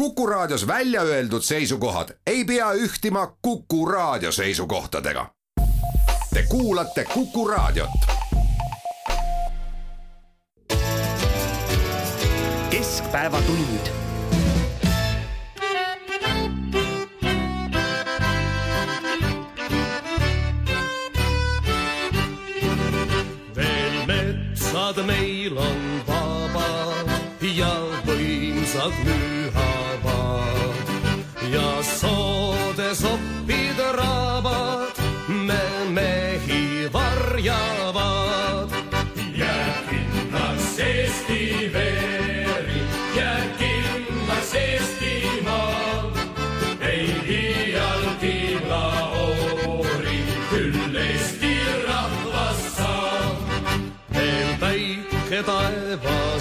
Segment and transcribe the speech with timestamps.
[0.00, 5.26] Kuku Raadios välja öeldud seisukohad ei pea ühtima Kuku Raadio seisukohtadega.
[6.34, 7.90] Te kuulate Kuku Raadiot.
[12.70, 13.90] keskpäevatund
[23.56, 25.89] veel metsad meil on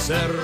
[0.09, 0.38] ser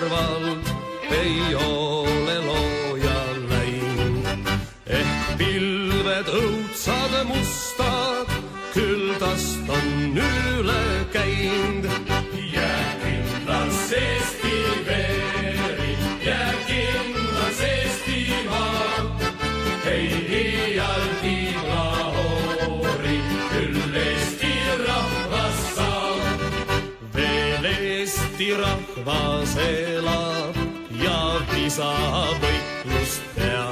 [31.65, 33.64] ja visavõitlust peab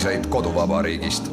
[0.00, 1.28] uudiseid koduvabariigist.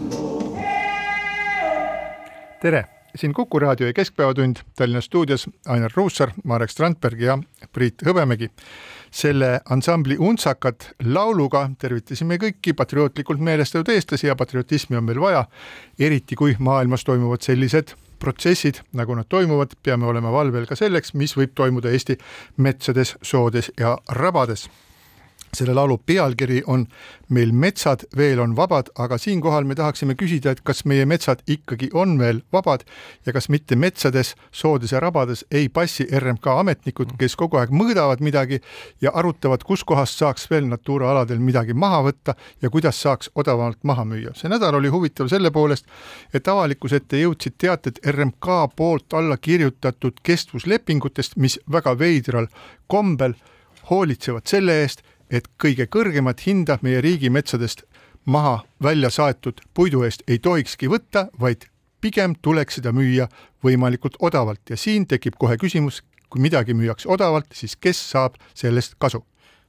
[2.61, 2.83] tere,
[3.15, 7.37] siin Kuku raadio ja Keskpäevatund Tallinna stuudios Ainar Ruussaar, Marek Strandberg ja
[7.73, 8.49] Priit Hõbemägi.
[9.11, 15.45] selle ansambli Untsakat lauluga tervitasime kõiki patriootlikult meelestatud eestlasi ja patriotismi on meil vaja,
[15.99, 21.37] eriti kui maailmas toimuvad sellised protsessid, nagu nad toimuvad, peame olema valvel ka selleks, mis
[21.37, 22.17] võib toimuda Eesti
[22.57, 24.67] metsades, soodes ja rabades
[25.53, 26.87] selle laulu pealkiri on
[27.27, 31.89] Meil metsad veel on vabad, aga siinkohal me tahaksime küsida, et kas meie metsad ikkagi
[31.91, 32.85] on veel vabad
[33.27, 38.23] ja kas mitte metsades, soodes ja rabades ei passi RMK ametnikud, kes kogu aeg mõõdavad
[38.23, 38.61] midagi
[39.03, 44.07] ja arutavad, kuskohast saaks veel Natura aladel midagi maha võtta ja kuidas saaks odavamalt maha
[44.07, 44.31] müüa.
[44.35, 45.83] see nädal oli huvitav selle poolest,
[46.33, 52.47] et avalikkuse ette jõudsid teated RMK poolt alla kirjutatud kestvuslepingutest, mis väga veidral
[52.87, 53.35] kombel
[53.89, 57.83] hoolitsevad selle eest, et kõige kõrgemat hinda meie riigimetsadest
[58.25, 61.67] maha välja saetud puidu eest ei tohikski võtta, vaid
[62.01, 63.27] pigem tuleks seda müüa
[63.63, 68.97] võimalikult odavalt ja siin tekib kohe küsimus, kui midagi müüakse odavalt, siis kes saab sellest
[68.99, 69.23] kasu?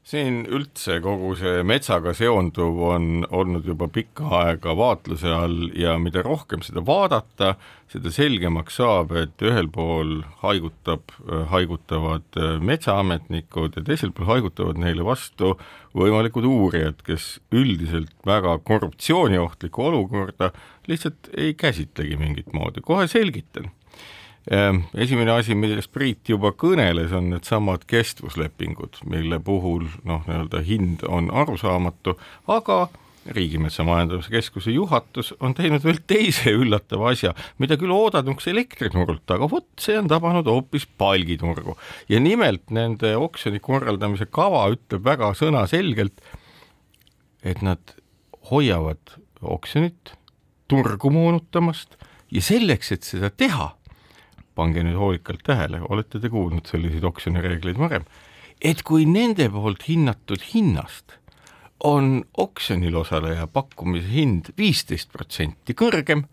[0.08, 6.22] Siin üldse kogu see metsaga seonduv on olnud juba pikka aega vaatluse all ja mida
[6.24, 7.50] rohkem seda vaadata,
[7.92, 11.12] seda selgemaks saab, et ühel pool haigutab,
[11.52, 15.54] haigutavad metsaametnikud ja teisel pool haigutavad neile vastu
[15.98, 20.54] võimalikud uurijad, kes üldiselt väga korruptsiooniohtlikku olukorda
[20.88, 23.68] lihtsalt ei käsitlegi mingit moodi, kohe selgitan
[24.48, 31.28] esimene asi, millest Priit juba kõneles, on needsamad kestvuslepingud, mille puhul noh, nii-öelda hind on
[31.34, 32.16] arusaamatu,
[32.48, 32.86] aga
[33.28, 39.48] Riigimetsa Majandamise Keskuse juhatus on teinud veel teise üllatava asja, mida küll oodanuks elektriturult, aga
[39.50, 41.76] vot see on tabanud hoopis palgiturgu.
[42.08, 46.22] ja nimelt nende oksjoni korraldamise kava ütleb väga sõnaselgelt,
[47.44, 47.96] et nad
[48.50, 50.14] hoiavad oksjonit
[50.68, 51.98] turgu moonutamast
[52.32, 53.74] ja selleks, et seda teha,
[54.58, 58.04] pange nüüd hoolikalt tähele, olete te kuulnud selliseid oksjonireegleid varem,
[58.60, 61.18] et kui nende poolt hinnatud hinnast
[61.86, 66.24] on oksjonil osaleja pakkumise hind viisteist protsenti kõrgem,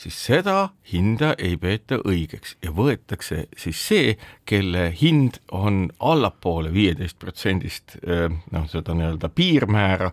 [0.00, 4.14] siis seda hinda ei peeta õigeks ja võetakse siis see,
[4.48, 10.10] kelle hind on allapoole viieteist protsendist noh, seda nii-öelda piirmäära,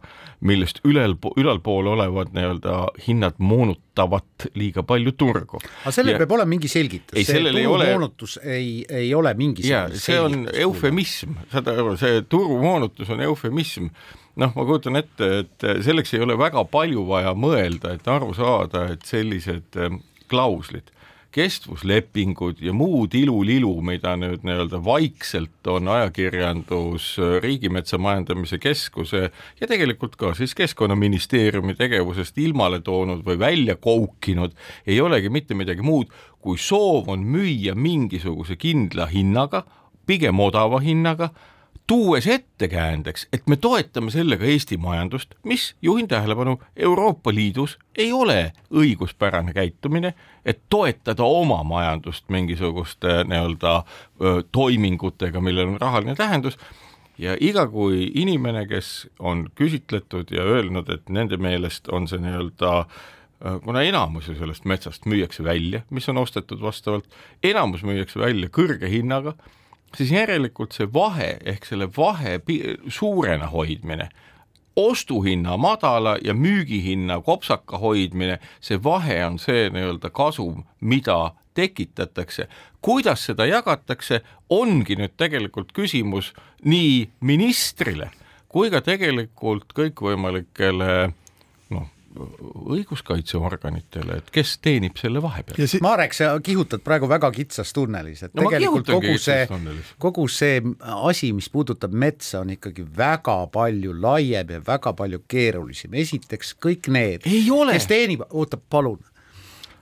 [0.47, 5.61] millest ülel, ülalpool olevad nii-öelda hinnad moonutavad liiga palju turgu.
[5.85, 8.55] aga sellel ja, peab olema mingi selgitus, see turumoonutus ole...
[8.57, 13.91] ei, ei ole mingi jaa, see on eufemism, saad aru, see turumoonutus on eufemism
[14.37, 18.87] noh, ma kujutan ette, et selleks ei ole väga palju vaja mõelda, et aru saada,
[18.93, 19.79] et sellised
[20.27, 20.93] klauslid
[21.37, 27.11] kestvuslepingud ja muud ilulilu, mida nüüd nii-öelda vaikselt on ajakirjandus
[27.43, 29.27] Riigimetsa Majandamise Keskuse
[29.59, 34.55] ja tegelikult ka siis Keskkonnaministeeriumi tegevusest ilmale toonud või välja koukinud,
[34.87, 36.09] ei olegi mitte midagi muud,
[36.41, 39.65] kui soov on müüa mingisuguse kindla hinnaga,
[40.09, 41.29] pigem odava hinnaga,
[41.87, 48.51] tuues ettekäändeks, et me toetame sellega Eesti majandust, mis, juhin tähelepanu, Euroopa Liidus ei ole
[48.73, 50.13] õiguspärane käitumine,
[50.45, 53.83] et toetada oma majandust mingisuguste nii-öelda
[54.51, 56.59] toimingutega, millel on rahaline tähendus,
[57.17, 62.83] ja iga kui inimene, kes on küsitletud ja öelnud, et nende meelest on see nii-öelda
[63.63, 67.05] kuna enamus ju sellest metsast müüakse välja, mis on ostetud vastavalt,
[67.43, 69.37] enamus müüakse välja kõrge hinnaga
[69.95, 72.39] siis järelikult see vahe ehk selle vahe
[72.87, 74.09] suurena hoidmine,
[74.75, 82.47] ostuhinna madala ja müügihinna kopsaka hoidmine, see vahe on see nii-öelda kasum, mida tekitatakse.
[82.81, 88.11] kuidas seda jagatakse, ongi nüüd tegelikult küsimus nii ministrile
[88.57, 91.11] kui ka tegelikult kõikvõimalikele
[92.17, 95.59] õiguskaitseorganitele, et kes teenib selle vahepeal.
[95.69, 99.45] Si Marek, sa kihutad praegu väga kitsas tunnelis, et no, tegelikult kogu see,
[100.01, 100.61] kogu see
[100.97, 105.93] asi, mis puudutab metsa, on ikkagi väga palju laiem ja väga palju keerulisem.
[105.93, 109.01] esiteks kõik need, kes teenivad, oota, palun,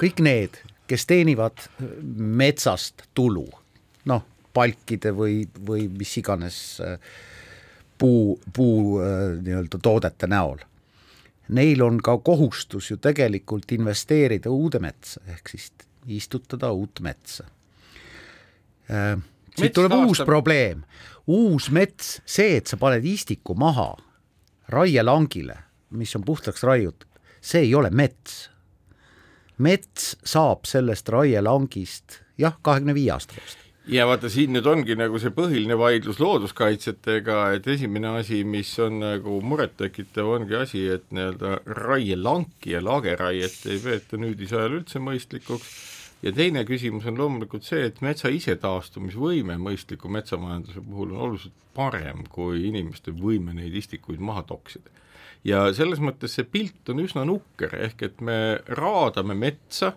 [0.02, 0.60] kõik need,
[0.90, 1.68] kes teenivad
[2.16, 3.48] metsast tulu,
[4.10, 6.96] noh, palkide või, või mis iganes äh,
[7.98, 10.64] puu, puu äh, nii-öelda toodete näol
[11.48, 15.72] neil on ka kohustus ju tegelikult investeerida uude metsa, ehk siis
[16.08, 17.46] istutada uut metsa.
[18.90, 19.18] Äh,
[19.58, 20.10] siit tuleb aastab...
[20.10, 20.84] uus probleem,
[21.28, 23.94] uus mets, see, et sa paned istiku maha
[24.70, 25.58] raielangile,
[25.98, 27.10] mis on puhtaks raiutud,
[27.42, 28.50] see ei ole mets.
[29.58, 35.20] mets saab sellest raielangist jah, kahekümne viie aasta pärast ja vaata, siin nüüd ongi nagu
[35.22, 41.60] see põhiline vaidlus looduskaitsjatega, et esimene asi, mis on nagu murettekitav, ongi asi, et nii-öelda
[41.84, 45.76] raielanki ja lageraiet ei peeta nüüdisajal üldse mõistlikuks
[46.26, 52.24] ja teine küsimus on loomulikult see, et metsa isetaastumisvõime mõistliku metsamajanduse puhul on oluliselt parem
[52.32, 54.90] kui inimeste võime neid istikuid maha toksida.
[55.46, 59.94] ja selles mõttes see pilt on üsna nukker, ehk et me raadame metsa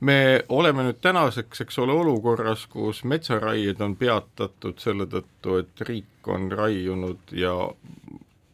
[0.00, 6.28] me oleme nüüd tänaseks, eks ole, olukorras, kus metsaraied on peatatud selle tõttu, et riik
[6.28, 7.54] on raiunud ja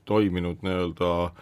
[0.04, 1.32] toiminud nii-öelda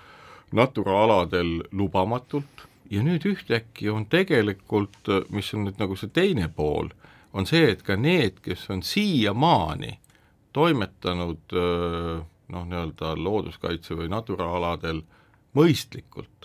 [0.52, 2.66] Natura aladel lubamatult.
[2.90, 6.90] Ja nüüd ühtäkki on tegelikult, mis on nüüd nagu see teine pool,
[7.32, 9.98] on see, et ka need, kes on siiamaani
[10.52, 15.04] toimetanud noh, nii-öelda looduskaitse või Natura aladel
[15.54, 16.39] mõistlikult,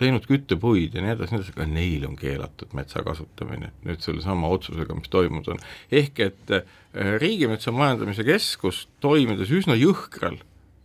[0.00, 4.50] teinud küttepuid ja nii edasi, nii edasi, aga neil on keelatud metsa kasutamine nüüd sellesama
[4.54, 5.64] otsusega, mis toimunud on.
[5.90, 6.76] ehk et äh,
[7.22, 10.38] Riigimetsa Majandamise Keskus, toimides üsna jõhkral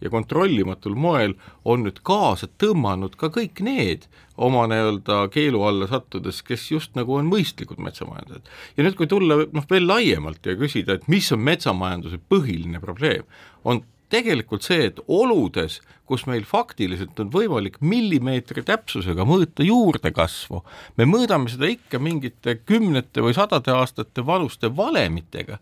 [0.03, 6.41] ja kontrollimatul moel, on nüüd kaasa tõmmanud ka kõik need oma nii-öelda keelu alla sattudes,
[6.43, 8.51] kes just nagu on mõistlikud metsamajandajad.
[8.77, 13.23] ja nüüd, kui tulla noh, veel laiemalt ja küsida, et mis on metsamajanduse põhiline probleem,
[13.63, 13.83] on
[14.13, 15.79] tegelikult see, et oludes,
[16.09, 20.61] kus meil faktiliselt on võimalik millimeetri täpsusega mõõta juurdekasvu,
[20.99, 25.57] me mõõdame seda ikka mingite kümnete või sadade aastate vanuste valemitega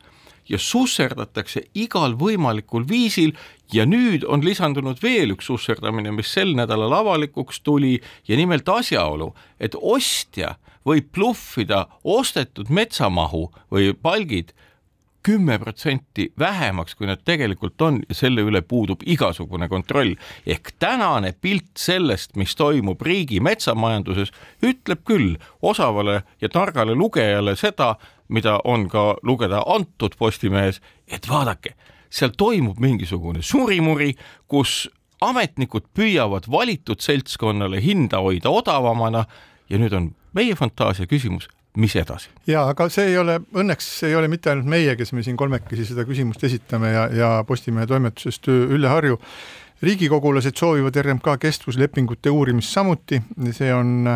[0.50, 3.36] ja susserdatakse igal võimalikul viisil
[3.72, 9.32] ja nüüd on lisandunud veel üks susserdamine, mis sel nädalal avalikuks tuli ja nimelt asjaolu,
[9.60, 14.52] et ostja võib bluffida ostetud metsamahu või palgid
[15.24, 20.16] kümme protsenti vähemaks, kui nad tegelikult on ja selle üle puudub igasugune kontroll.
[20.48, 24.32] ehk tänane pilt sellest, mis toimub riigi metsamajanduses,
[24.64, 27.96] ütleb küll osavale ja targale lugejale seda,
[28.28, 31.76] mida on ka lugeda antud Postimehes, et vaadake,
[32.10, 34.16] seal toimub mingisugune surimuri,
[34.48, 34.90] kus
[35.22, 39.26] ametnikud püüavad valitud seltskonnale hinda hoida odavamana
[39.70, 41.48] ja nüüd on meie fantaasia küsimus,
[41.78, 42.30] mis edasi?
[42.48, 45.86] ja aga see ei ole, õnneks ei ole mitte ainult meie, kes me siin kolmekesi
[45.92, 49.20] seda küsimust esitame ja, ja Postimehe toimetusest Ülle Harju.
[49.82, 54.10] riigikogulased soovivad RMK kestvuslepingute uurimist samuti, see on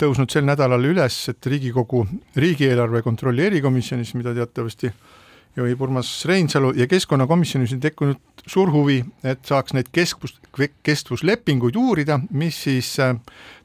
[0.00, 2.06] tõusnud sel nädalal üles, et Riigikogu
[2.36, 4.90] riigieelarve kontrolli erikomisjonis, mida teatavasti
[5.56, 12.20] juhib Urmas Reinsalu ja keskkonnakomisjonis on tekkinud suur huvi, et saaks neid kestvus, kestvuslepinguid uurida,
[12.30, 12.94] mis siis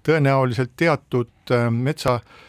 [0.03, 2.45] tõenäoliselt teatud metsa Äh,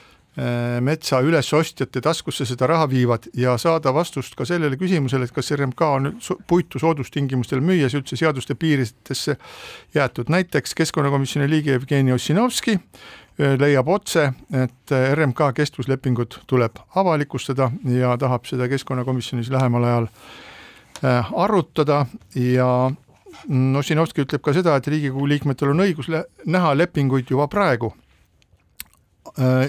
[0.81, 5.87] metsa ülesostjate taskusse seda raha viivad ja saada vastust ka sellele küsimusele, et kas RMK
[5.89, 6.11] on
[6.49, 9.37] puitu soodustingimustel müües üldse seaduste piiridesse
[9.97, 17.71] jäetud, näiteks keskkonnakomisjoni liige Jevgeni Ossinovski äh, leiab otse, et äh, RMK kestvuslepingud tuleb avalikustada
[17.97, 20.13] ja tahab seda keskkonnakomisjonis lähemal ajal
[21.37, 22.91] arutada ja
[23.79, 26.09] Ossinovski ütleb ka seda, et Riigikogu liikmetel on õigus
[26.49, 27.93] näha lepinguid juba praegu.
[27.93, 28.06] Äh,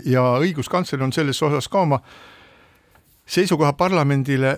[0.05, 1.97] ja õiguskantsler on selles osas ka oma
[3.27, 4.57] seisukoha parlamendile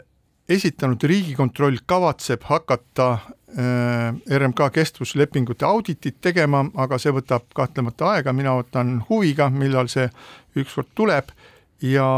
[0.49, 8.55] esitanud, Riigikontroll kavatseb hakata äh, RMK kestvuslepingute auditit tegema, aga see võtab kahtlemata aega, mina
[8.57, 10.09] ootan huviga, millal see
[10.57, 11.29] ükskord tuleb.
[11.85, 12.09] Ja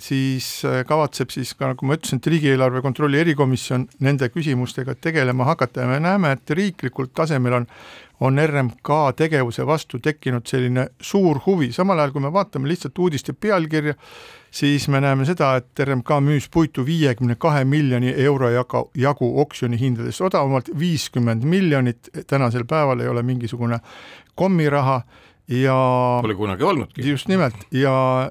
[0.00, 5.48] siis äh, kavatseb siis ka, nagu ma ütlesin, et riigieelarve kontrolli erikomisjon nende küsimustega tegelema
[5.52, 5.84] hakata.
[5.84, 7.70] Ja me näeme, et riiklikul tasemel on
[8.20, 13.34] on RMK tegevuse vastu tekkinud selline suur huvi, samal ajal kui me vaatame lihtsalt uudiste
[13.36, 13.92] pealkirja,
[14.50, 19.80] siis me näeme seda, et RMK müüs puitu viiekümne kahe miljoni euro jagu, jagu oksjoni
[19.80, 22.08] hindadest odavamalt, viiskümmend miljonit.
[22.26, 23.80] Tänasel päeval ei ole mingisugune
[24.34, 25.00] kommiraha
[25.48, 25.76] ja
[26.22, 27.08] Pole kunagi olnudki.
[27.08, 27.68] just nimelt.
[27.70, 28.30] Ja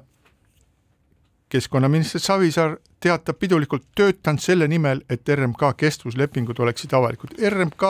[1.56, 7.36] keskkonnaminister Savisaar teatab pidulikult, töötan selle nimel, et RMK kestvuslepingud oleksid avalikud.
[7.50, 7.84] RMK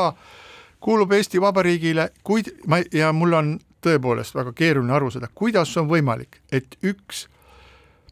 [0.80, 5.88] kuulub Eesti Vabariigile, kuid ma ja mul on tõepoolest väga keeruline aru saada, kuidas on
[5.90, 7.26] võimalik, et üks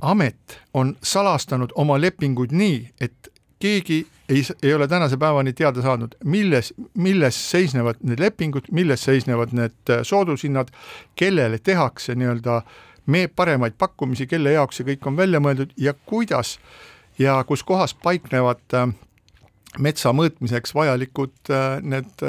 [0.02, 3.30] amet on salastanud oma lepinguid nii, et
[3.62, 9.54] keegi ei, ei ole tänase päevani teada saanud, milles, milles seisnevad need lepingud, milles seisnevad
[9.54, 10.74] need soodushinnad,
[11.16, 12.62] kellele tehakse nii-öelda
[13.06, 16.58] me paremaid pakkumisi, kelle jaoks see kõik on välja mõeldud ja kuidas
[17.18, 18.88] ja kus kohas paiknevad äh,
[19.78, 22.24] metsa mõõtmiseks vajalikud äh, need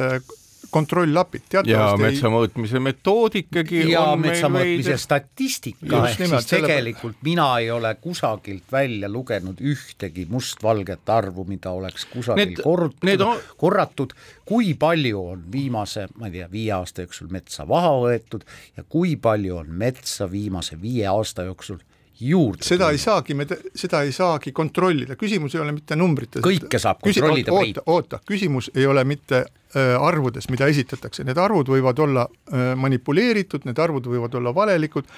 [0.76, 1.48] kontrolllapid.
[1.70, 7.28] ja metsa mõõtmise metoodikagi ja metsa mõõtmise statistika, ehk siis tegelikult selle...
[7.30, 13.24] mina ei ole kusagilt välja lugenud ühtegi mustvalget arvu, mida oleks kusagil need, korrutud, need
[13.24, 13.42] on...
[13.62, 14.16] korratud,
[14.46, 18.46] kui palju on viimase, ma ei tea, viie aasta jooksul metsa maha võetud
[18.78, 21.80] ja kui palju on metsa viimase viie aasta jooksul
[22.20, 22.64] juurde.
[22.64, 26.44] seda ei saagi, me, seda ei saagi kontrollida, küsimus ei ole mitte numbrites.
[26.46, 31.72] kõike saab kontrollida, oota, oota, küsimus ei ole mitte äh, arvudes, mida esitatakse, need arvud
[31.76, 35.10] võivad olla äh, manipuleeritud, need arvud võivad olla valelikud,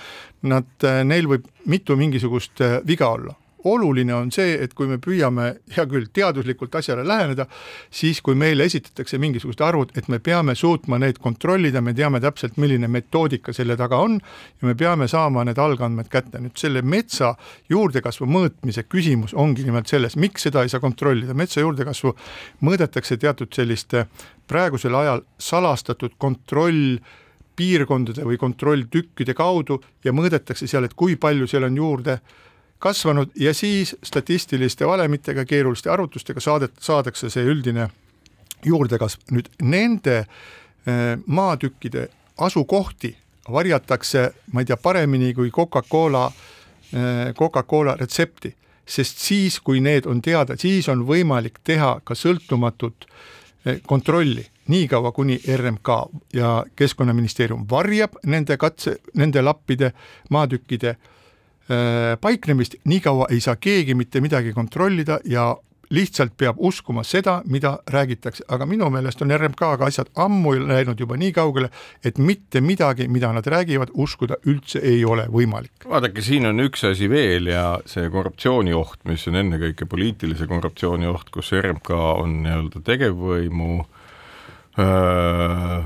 [0.49, 3.35] nad, äh, neil võib mitu mingisugust viga olla
[3.73, 7.47] oluline on see, et kui me püüame, hea küll, teaduslikult asjale läheneda,
[7.91, 12.57] siis kui meile esitatakse mingisugused arvud, et me peame suutma neid kontrollida, me teame täpselt,
[12.61, 16.41] milline metoodika selle taga on ja me peame saama need algandmed kätte.
[16.41, 17.33] nüüd selle metsa
[17.69, 22.15] juurdekasvu mõõtmise küsimus ongi nimelt selles, miks seda ei saa kontrollida, metsa juurdekasvu
[22.65, 24.07] mõõdetakse teatud selliste
[24.47, 26.99] praegusel ajal salastatud kontroll
[27.57, 32.19] piirkondade või kontrolltükkide kaudu ja mõõdetakse seal, et kui palju seal on juurde
[32.79, 37.89] kasvanud ja siis statistiliste valemitega, keeruliste arvutustega saadet-, saadakse see üldine
[38.65, 39.21] juurdekasv.
[39.31, 42.07] nüüd nende äh, maatükkide
[42.37, 43.15] asukohti
[43.51, 46.25] varjatakse, ma ei tea, paremini kui Coca-Cola,
[46.93, 48.53] äh, Coca-Cola retsepti,
[48.85, 55.11] sest siis, kui need on teada, siis on võimalik teha ka sõltumatut äh, kontrolli niikaua,
[55.11, 55.93] kuni RMK
[56.33, 59.93] ja Keskkonnaministeerium varjab nende katse, nende lappide,
[60.29, 61.13] maatükkide Äh,
[62.21, 65.49] paiknemist, niikaua ei saa keegi mitte midagi kontrollida ja
[65.89, 71.17] lihtsalt peab uskuma seda, mida räägitakse, aga minu meelest on RMK-ga asjad ammu läinud juba
[71.19, 71.69] nii kaugele,
[72.05, 75.87] et mitte midagi, mida nad räägivad, uskuda üldse ei ole võimalik.
[75.87, 81.31] vaadake, siin on üks asi veel ja see korruptsioonioht, mis on ennekõike poliitilise korruptsiooni oht,
[81.31, 83.71] kus RMK on nii-öelda tegevvõimu
[84.79, 85.83] öö,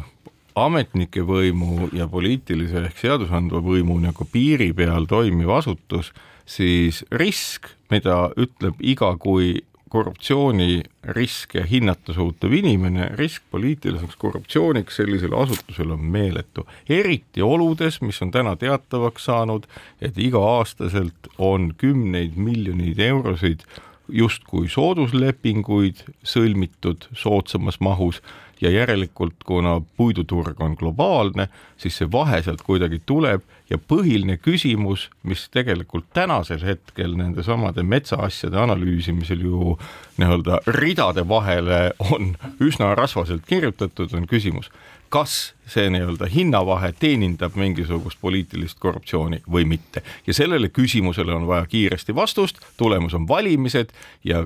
[0.65, 6.12] ametnike võimu ja poliitilise ehk seadusandva võimu nagu piiri peal toimiv asutus,
[6.46, 9.60] siis risk, mida ütleb iga kui
[9.91, 16.65] korruptsiooniriske hinnata suutev inimene, risk poliitiliseks korruptsiooniks sellisel asutusel on meeletu.
[16.89, 19.68] eriti oludes, mis on täna teatavaks saanud,
[20.01, 23.68] et iga-aastaselt on kümneid miljoneid eurosid
[24.12, 28.22] justkui sooduslepinguid sõlmitud soodsamas mahus
[28.62, 35.10] ja järelikult, kuna puiduturg on globaalne, siis see vahe sealt kuidagi tuleb ja põhiline küsimus,
[35.24, 39.75] mis tegelikult tänasel hetkel nende samade metsaasjade analüüsimisel ju
[40.22, 44.70] nii-öelda ridade vahele on üsna rasvaselt kirjutatud, on küsimus,
[45.12, 50.03] kas see nii-öelda hinnavahe teenindab mingisugust poliitilist korruptsiooni või mitte.
[50.27, 53.91] ja sellele küsimusele on vaja kiiresti vastust, tulemus on valimised
[54.24, 54.46] ja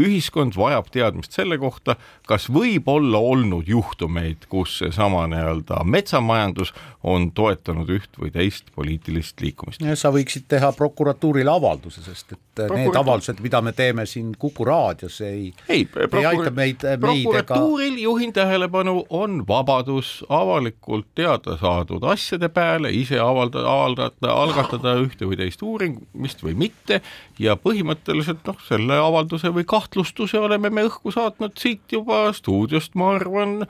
[0.00, 1.96] ühiskond vajab teadmist selle kohta,
[2.28, 6.72] kas võib olla olnud juhtumeid, kus seesama nii-öelda metsamajandus
[7.06, 9.84] on toetanud üht või teist poliitilist liikumist.
[9.96, 12.80] sa võiksid teha prokuratuurile avalduse, sest et Prokuratuur...
[12.80, 16.18] need avaldused, mida me teeme siin Kuku raadios, ei, ei, prokur...
[16.18, 18.02] ei aita meid, meid prokuratuuril ega...
[18.02, 25.40] juhin tähelepanu, on vabadus avalikult teada saadud asjade peale ise avaldada, avaldada, algatada ühte või
[25.40, 27.00] teist uurimist või mitte
[27.38, 32.94] ja põhimõtteliselt noh, selle avalduse või kahtluse kahtlustuse oleme me õhku saatnud siit juba stuudiost,
[32.94, 33.66] ma arvan,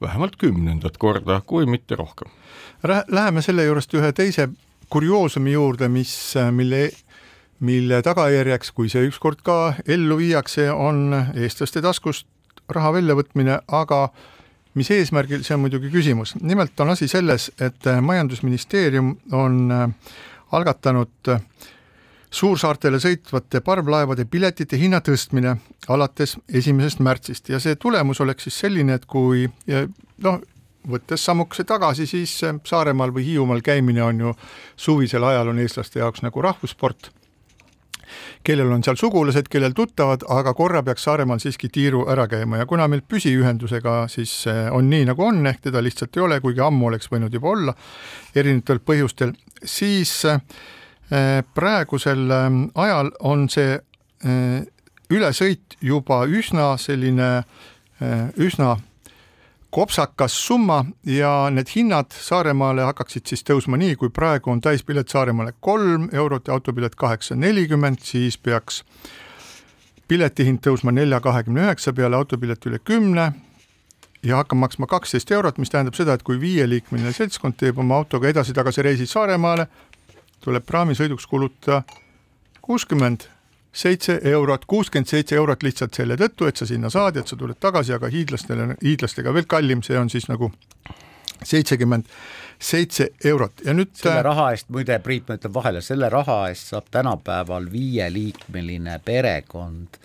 [0.00, 2.30] vähemalt kümnendat korda, kui mitte rohkem.
[3.08, 4.48] Läheme selle juurest ühe teise
[4.90, 6.12] kurioosumi juurde, mis,
[6.54, 6.90] mille,
[7.60, 12.28] mille tagajärjeks, kui see ükskord ka ellu viiakse, on eestlaste taskust
[12.70, 14.08] raha väljavõtmine, aga
[14.74, 16.36] mis eesmärgil, see on muidugi küsimus.
[16.40, 19.72] nimelt on asi selles, et Majandusministeerium on
[20.52, 21.40] algatanud äh,
[22.36, 25.56] suursaartele sõitvate parvlaevade piletite hinna tõstmine
[25.92, 27.48] alates esimesest märtsist.
[27.48, 29.46] Ja see tulemus oleks siis selline, et kui
[30.24, 30.40] noh,
[30.86, 32.38] võttes sammukese tagasi, siis
[32.68, 34.34] Saaremaal või Hiiumaal käimine on ju
[34.76, 37.10] suvisel ajal on eestlaste jaoks nagu rahvussport,
[38.46, 42.60] kellel on seal sugulased, kellel tuttavad, aga korra peaks Saaremaal siiski tiiru ära käima.
[42.60, 46.62] Ja kuna meil püsiühendusega siis on nii, nagu on, ehk teda lihtsalt ei ole, kuigi
[46.62, 47.76] ammu oleks võinud juba olla
[48.36, 50.75] erinevatel põhjustel, siis Äh,
[51.54, 54.64] praegusel ähm, ajal on see äh,
[55.10, 57.44] ülesõit juba üsna selline,
[58.02, 58.76] äh, üsna
[59.70, 65.52] kopsakas summa ja need hinnad Saaremaale hakkaksid siis tõusma nii, kui praegu on täispilet Saaremaale
[65.60, 68.82] kolm eurot ja autopilet kaheksa nelikümmend, siis peaks
[70.08, 73.32] piletihind tõusma nelja kahekümne üheksa peale, autopilet üle kümne
[74.26, 78.30] ja hakkab maksma kaksteist eurot, mis tähendab seda, et kui viieliikmeline seltskond teeb oma autoga
[78.30, 79.68] edasi-tagasi reisi Saaremaale,
[80.44, 81.82] tuleb praamisõiduks kulutada
[82.62, 83.28] kuuskümmend
[83.76, 87.58] seitse eurot, kuuskümmend seitse eurot lihtsalt selle tõttu, et sa sinna saad, et sa tuled
[87.60, 90.50] tagasi, aga hiidlastele, hiidlastega veel kallim, see on siis nagu
[91.44, 92.08] seitsekümmend
[92.58, 93.60] seitse eurot.
[93.66, 97.68] Ja nüüd selle raha eest, muide, Priit, ma ütlen vahele, selle raha eest saab tänapäeval
[97.72, 100.00] viieliikmeline perekond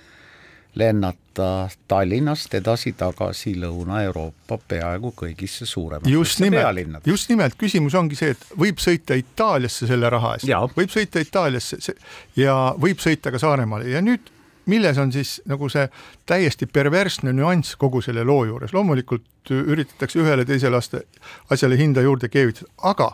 [0.75, 7.09] lennata Tallinnast edasi-tagasi Lõuna-Euroopa peaaegu kõigisse suurematesse pealinnadesse.
[7.09, 11.95] just nimelt, küsimus ongi see, et võib sõita Itaaliasse selle raha eest, võib sõita Itaaliasse
[12.35, 13.89] ja võib sõita ka Saaremaale.
[13.89, 14.31] Ja nüüd
[14.65, 15.87] milles on siis nagu see
[16.25, 21.03] täiesti perversne nüanss kogu selle loo juures, loomulikult üritatakse ühele teisele aste,
[21.49, 23.11] asjale hinda juurde keevitada, aga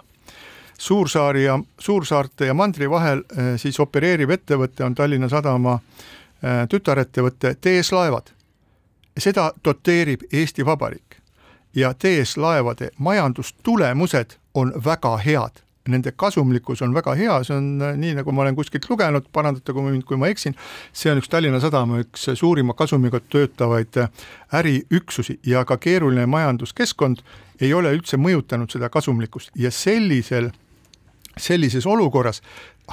[0.77, 6.26] Suursaari ja Suursaarte ja mandri vahel eh, siis opereeriv ettevõte on Tallinna Sadama äh, Äh,
[6.69, 8.33] tütarettevõte TS Laevad.
[9.17, 11.17] seda doteerib Eesti Vabariik.
[11.75, 15.61] Ja TS Laevade majandustulemused on väga head.
[15.87, 19.81] Nende kasumlikkus on väga hea, see on äh, nii, nagu ma olen kuskilt lugenud, parandatagu
[19.85, 20.55] mind, kui ma eksin,
[20.91, 24.09] see on üks Tallinna Sadama üks suurima kasumiga töötavaid äh,
[24.59, 25.37] äriüksusi.
[25.47, 27.23] Ja ka keeruline majanduskeskkond
[27.61, 29.53] ei ole üldse mõjutanud seda kasumlikkust.
[29.55, 30.49] Ja sellisel,
[31.39, 32.41] sellises olukorras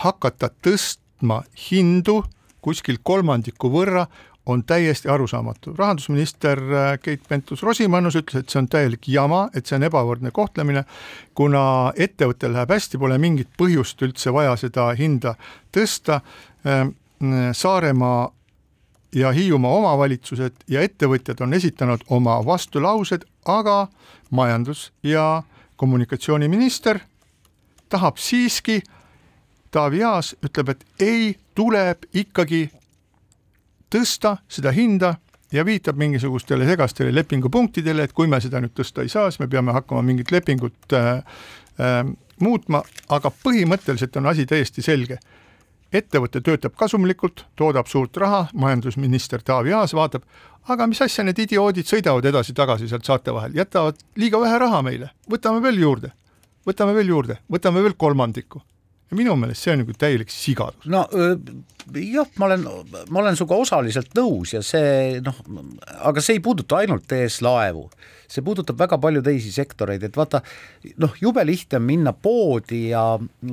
[0.05, 2.21] hakata tõstma hindu
[2.65, 4.07] kuskil kolmandiku võrra
[4.47, 5.75] on täiesti arusaamatu.
[5.77, 10.85] rahandusminister äh, Keit Pentus-Rosimannus ütles, et see on täielik jama, et see on ebavõrdne kohtlemine,
[11.35, 15.37] kuna ettevõttel läheb hästi, pole mingit põhjust üldse vaja seda hinda
[15.73, 16.21] tõsta.
[16.69, 16.97] Ähm,
[17.57, 18.29] Saaremaa
[19.17, 23.87] ja Hiiumaa omavalitsused ja ettevõtjad on esitanud oma vastulaused, aga
[24.31, 25.43] majandus- ja
[25.77, 27.01] kommunikatsiooniminister
[27.89, 28.83] tahab siiski
[29.75, 32.69] Taavi Aas ütleb, et ei, tuleb ikkagi
[33.91, 35.17] tõsta seda hinda
[35.53, 39.49] ja viitab mingisugustele segastele lepingupunktidele, et kui me seda nüüd tõsta ei saa, siis me
[39.51, 41.23] peame hakkama mingit lepingut äh,
[41.79, 42.01] äh,
[42.43, 45.19] muutma, aga põhimõtteliselt on asi täiesti selge.
[45.95, 50.23] ettevõte töötab kasumlikult, toodab suurt raha, majandusminister Taavi Aas vaatab,
[50.69, 55.11] aga mis asja, need idioodid sõidavad edasi-tagasi sealt saate vahel, jätavad liiga vähe raha meile,
[55.31, 56.11] võtame veel juurde,
[56.67, 58.63] võtame veel juurde, võtame veel kolmandiku
[59.17, 60.87] minu meelest see on nagu täielik sigadus.
[60.91, 61.07] no
[61.93, 62.65] jah, ma olen,
[63.11, 65.37] ma olen sinuga osaliselt nõus ja see noh,
[66.09, 67.87] aga see ei puuduta ainult TS Laevu,
[68.31, 70.41] see puudutab väga palju teisi sektoreid, et vaata
[71.03, 73.05] noh, jube lihtne on minna poodi ja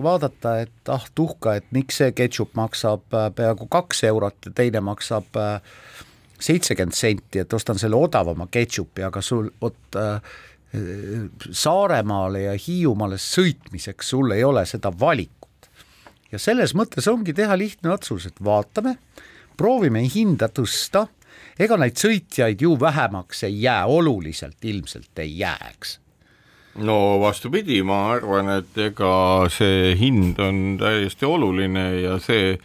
[0.03, 4.83] vaadata, et ah tuhka, et miks see ketšup maksab äh, peaaegu kaks eurot ja teine
[4.85, 5.59] maksab äh,
[6.41, 10.39] seitsekümmend senti, et ostan selle odavama ketšupi, aga sul vot äh,
[11.51, 15.40] Saaremaale ja Hiiumaale sõitmiseks sul ei ole seda valikut
[16.31, 18.97] ja selles mõttes ongi teha lihtne otsus, et vaatame,
[19.57, 21.07] proovime hinda tõsta,
[21.59, 25.97] ega neid sõitjaid ju vähemaks ei jää, oluliselt ilmselt ei jää, eks
[26.79, 29.13] no vastupidi, ma arvan, et ega
[29.51, 32.55] see hind on täiesti oluline ja see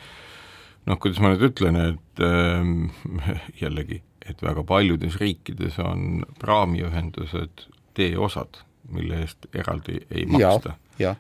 [0.87, 8.63] noh, kuidas ma nüüd ütlen, et äh, jällegi, et väga paljudes riikides on praamiühendused teeosad,
[8.93, 10.77] mille eest eraldi ei maksta.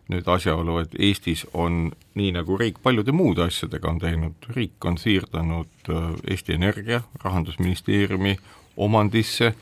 [0.08, 4.98] Nüüd asjaolu, et Eestis on nii, nagu riik paljude muude asjadega on teinud, riik on
[4.98, 8.36] siirdanud äh, Eesti Energia Rahandusministeeriumi
[8.76, 9.54] omandisse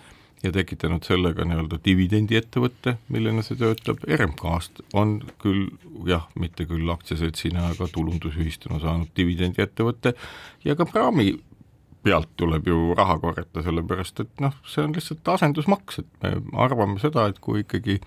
[0.44, 5.70] ja tekitanud sellega nii-öelda dividendiettevõtte, millena see töötab, RMK-st on küll
[6.09, 10.14] jah, mitte küll aktsiaseltsina, aga tulundusühistuna saanud dividendiettevõte
[10.66, 11.33] ja ka Praami
[12.05, 16.35] pealt tuleb ju raha korjata, sellepärast et noh, see on lihtsalt asendusmaks, et me
[16.66, 18.00] arvame seda, et kui ikkagi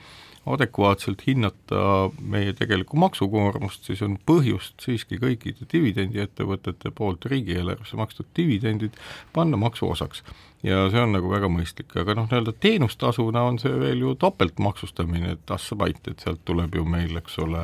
[0.54, 8.98] adekvaatselt hinnata meie tegelikku maksukoormust, siis on põhjust siiski kõikide dividendiettevõtete poolt riigieelarvesse makstud dividendid
[9.34, 10.24] panna maksu osaks.
[10.64, 15.36] ja see on nagu väga mõistlik, aga noh, nii-öelda teenustasuna on see veel ju topeltmaksustamine,
[15.38, 17.64] et assapait, et sealt tuleb ju meil, eks ole,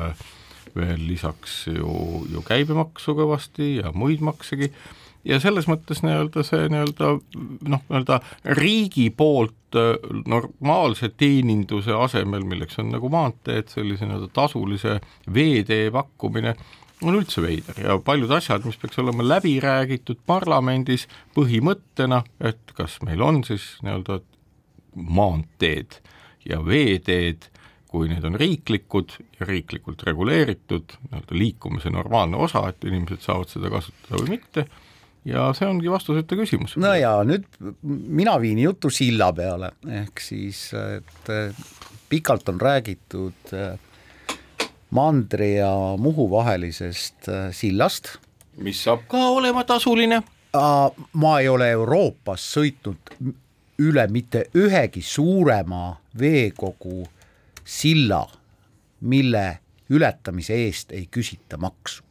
[0.74, 4.70] veel lisaks ju, ju käibemaksu kõvasti ja muid maksegi
[5.24, 7.10] ja selles mõttes nii-öelda see nii-öelda
[7.70, 8.20] noh, nii-öelda
[8.58, 9.94] riigi poolt äh,
[10.30, 14.98] normaalse teeninduse asemel, milleks on nagu maanteed, sellise nii-öelda tasulise
[15.34, 16.54] veetee pakkumine,
[17.04, 17.80] on üldse veider.
[17.82, 23.74] Ja paljud asjad, mis peaks olema läbi räägitud parlamendis põhimõttena, et kas meil on siis
[23.84, 24.20] nii-öelda
[24.94, 25.98] maanteed
[26.48, 27.50] ja veeteed,
[27.90, 33.70] kui need on riiklikud ja riiklikult reguleeritud, nii-öelda liikumise normaalne osa, et inimesed saavad seda
[33.72, 34.68] kasutada või mitte
[35.24, 36.76] ja see ongi vastuseta küsimus.
[36.80, 37.46] no ja nüüd
[37.82, 41.32] mina viin jutu silla peale, ehk siis, et
[42.08, 43.78] pikalt on räägitud äh,
[44.90, 48.18] mandri ja Muhu vahelisest äh, sillast.
[48.56, 50.22] mis saab ka olema tasuline.
[51.12, 53.14] ma ei ole Euroopas sõitnud
[53.78, 57.02] üle mitte ühegi suurema veekogu
[57.64, 58.22] silla,
[59.00, 59.58] mille
[59.90, 62.04] ületamise eest ei küsita maksu.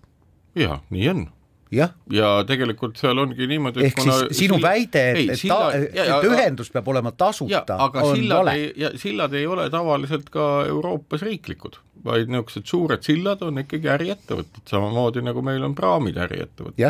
[0.55, 1.27] jaa, nii on
[1.73, 5.97] ja, ja tegelikult seal ongi niimoodi, ehk siis sinu silla, väide, et, et, silla, et
[5.97, 8.55] ja, ühendus peab olema tasuta, on vale.
[9.01, 15.25] sillad ei ole tavaliselt ka Euroopas riiklikud, vaid niisugused suured sillad on ikkagi äriettevõtted, samamoodi
[15.25, 16.83] nagu meil on praamid äriettevõtted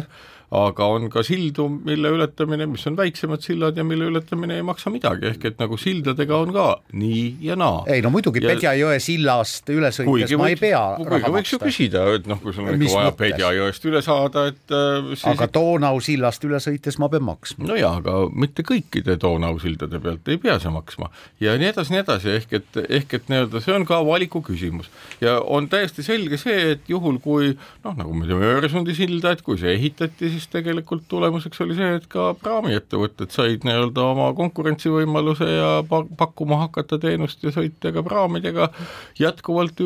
[0.54, 4.92] aga on ka sildu, mille ületamine, mis on väiksemad sillad ja mille ületamine ei maksa
[4.94, 7.82] midagi, ehk et nagu sildadega on ka nii ja naa.
[7.90, 8.52] ei no muidugi ja...
[8.54, 12.70] Pedjajõe sillast üle sõites ma ei pea kuigi võiks ju küsida, et noh, kui sul
[12.70, 17.10] on ikka vaja Pedjajõest üle saada, et äh, siis aga Donau sillast üle sõites ma
[17.14, 17.68] pean maksma.
[17.70, 21.10] no jaa, aga mitte kõikide Donau sildade pealt ei pea sa maksma
[21.44, 24.92] ja nii edasi, nii edasi, ehk et, ehk et nii-öelda see on ka valiku küsimus
[25.24, 29.44] ja on täiesti selge see, et juhul, kui noh, nagu me teame Öresundi silda, et
[29.46, 34.30] kui see ehitati, siis siis tegelikult tulemuseks oli see, et ka praamiettevõtted said nii-öelda oma
[34.38, 35.70] konkurentsivõimaluse ja
[36.18, 38.70] pakkuma hakata teenust ja sõita ka praamidega
[39.20, 39.80] jätkuvalt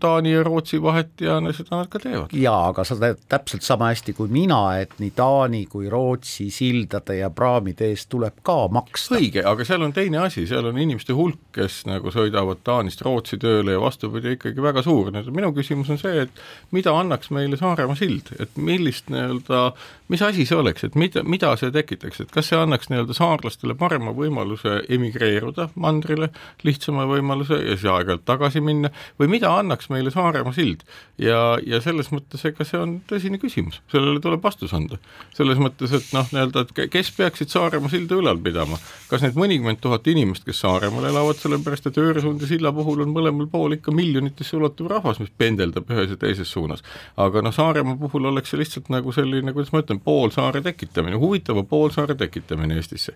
[0.00, 2.32] Taani ja Rootsi vahet ja seda nad ka teevad.
[2.32, 7.18] jaa, aga sa tead täpselt sama hästi kui mina, et nii Taani kui Rootsi sildade
[7.18, 9.18] ja praamide eest tuleb ka maksta.
[9.18, 13.40] õige, aga seal on teine asi, seal on inimeste hulk, kes nagu sõidavad Taanist Rootsi
[13.42, 17.98] tööle ja vastupidi ikkagi väga suur, minu küsimus on see, et mida annaks meile Saaremaa
[17.98, 19.64] sild, et millist nii-öelda
[20.08, 23.76] mis asi see oleks, et mida, mida see tekitaks, et kas see annaks nii-öelda saarlastele
[23.78, 26.28] parema võimaluse emigreeruda mandrile,
[26.66, 28.90] lihtsama võimaluse ja siis aeg-ajalt tagasi minna,
[29.20, 30.84] või mida annaks meile Saaremaa sild?
[31.18, 34.98] ja, ja selles mõttes, ega see on tõsine küsimus, sellele tuleb vastus anda.
[35.36, 38.78] selles mõttes, et noh, nii-öelda, et kes peaksid Saaremaa silda ülal pidama,
[39.10, 43.48] kas need mõnikümmend tuhat inimest, kes Saaremaal elavad, sellepärast et Ööresundi silla puhul on mõlemal
[43.50, 46.84] pool ikka miljonitesse ulatuv rahvas, mis pendeldab ühes ja teises suunas.
[47.16, 51.18] aga noh, Saaremaa puhul oleks see lihtsalt nagu selline, kuidas ma ütlen, on poolsaare tekitamine,
[51.20, 53.14] huvitava poolsaare tekitamine Eestisse.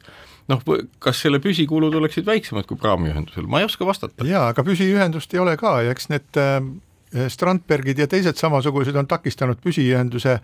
[0.48, 0.62] noh,
[0.98, 4.26] kas selle püsikulud oleksid väiksemad kui praamiühendusel, ma ei oska vastata.
[4.26, 6.60] jaa, aga püsiühendust ei ole ka ja eks need äh,
[7.28, 10.34] Strandbergid ja teised samasugused on takistanud püsiühenduse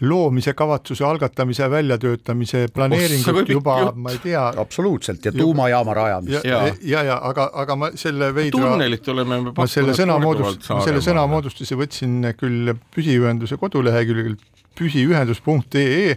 [0.00, 4.46] loomise kavatsuse algatamise, väljatöötamise, planeeringut juba, ma ei tea.
[4.56, 6.44] absoluutselt ja tuumajaama rajamist.
[6.44, 8.60] ja, ja, ja, ja aga, aga ma selle veidra.
[8.60, 14.42] tunnelit oleme me ma selle sõna moodust-, selle sõna moodustuse võtsin küll püsiühenduse kodulehekülgelt
[14.80, 16.16] püsiühendus.ee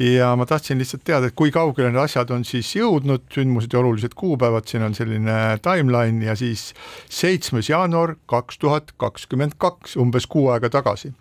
[0.00, 3.80] ja ma tahtsin lihtsalt teada, et kui kaugele need asjad on siis jõudnud, sündmused ja
[3.82, 6.70] olulised kuupäevad, siin on selline timeline ja siis
[7.12, 11.12] seitsmes jaanuar kaks tuhat kakskümmend kaks, umbes kuu aega tagasi.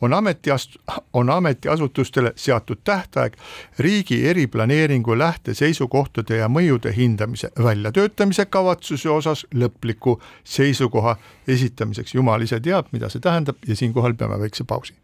[0.00, 0.76] On ametiast-,
[1.12, 3.34] on ametiasutustele seatud tähtaeg
[3.78, 11.16] riigi eriplaneeringu lähteseisukohtade ja mõjude hindamise väljatöötamise kavatsuse osas lõpliku seisukoha
[11.48, 12.14] esitamiseks.
[12.14, 14.94] jumal ise teab, mida see tähendab ja siinkohal peame väikse pausi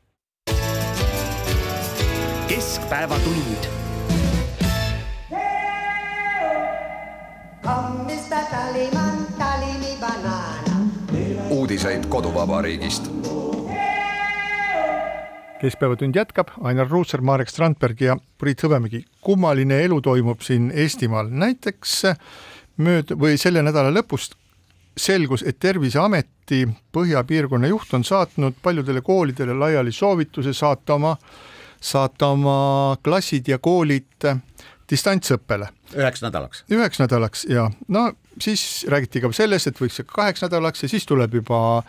[2.94, 3.66] keskpäevatund.
[11.50, 13.10] uudiseid koduvabariigist
[15.60, 19.04] keskpäevatund jätkab, Ainar Ruussaar, Marek Strandberg ja Priit Hõbemägi.
[19.20, 22.02] kummaline elu toimub siin Eestimaal, näiteks
[22.78, 24.34] mööd- või selle nädala lõpust
[24.96, 31.16] selgus, et Terviseameti põhjapiirkonna juht on saatnud paljudele koolidele laiali soovituse saata oma,
[31.84, 34.24] saata oma klassid ja koolid
[34.90, 35.68] distantsõppele.
[35.96, 36.64] üheks nädalaks.
[36.70, 41.34] üheks nädalaks ja no siis räägiti ka sellest, et võiks kaheks nädalaks ja siis tuleb
[41.40, 41.82] juba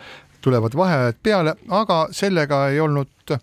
[0.44, 3.38] tulevad vaheajad peale, aga sellega ei olnud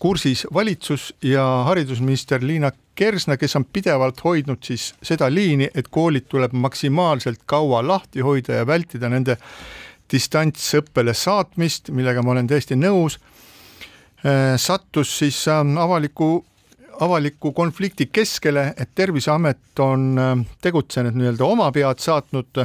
[0.00, 6.26] kursis valitsus ja haridusminister Liina Kersna, kes on pidevalt hoidnud siis seda liini, et koolid
[6.28, 9.36] tuleb maksimaalselt kaua lahti hoida ja vältida nende
[10.12, 13.40] distantsõppele saatmist, millega ma olen täiesti nõus, äh,
[14.60, 16.44] sattus siis ähm, avaliku
[17.00, 22.60] avaliku konflikti keskele, et Terviseamet on ähm, tegutsenud nii-öelda oma pead saatnud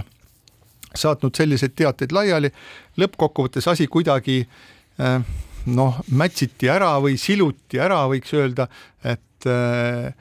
[0.96, 2.52] saatnud selliseid teateid laiali,
[3.00, 4.42] lõppkokkuvõttes asi kuidagi
[5.00, 5.20] äh,
[5.66, 8.68] noh, mätsiti ära või siluti ära, võiks öelda,
[9.04, 10.12] et äh,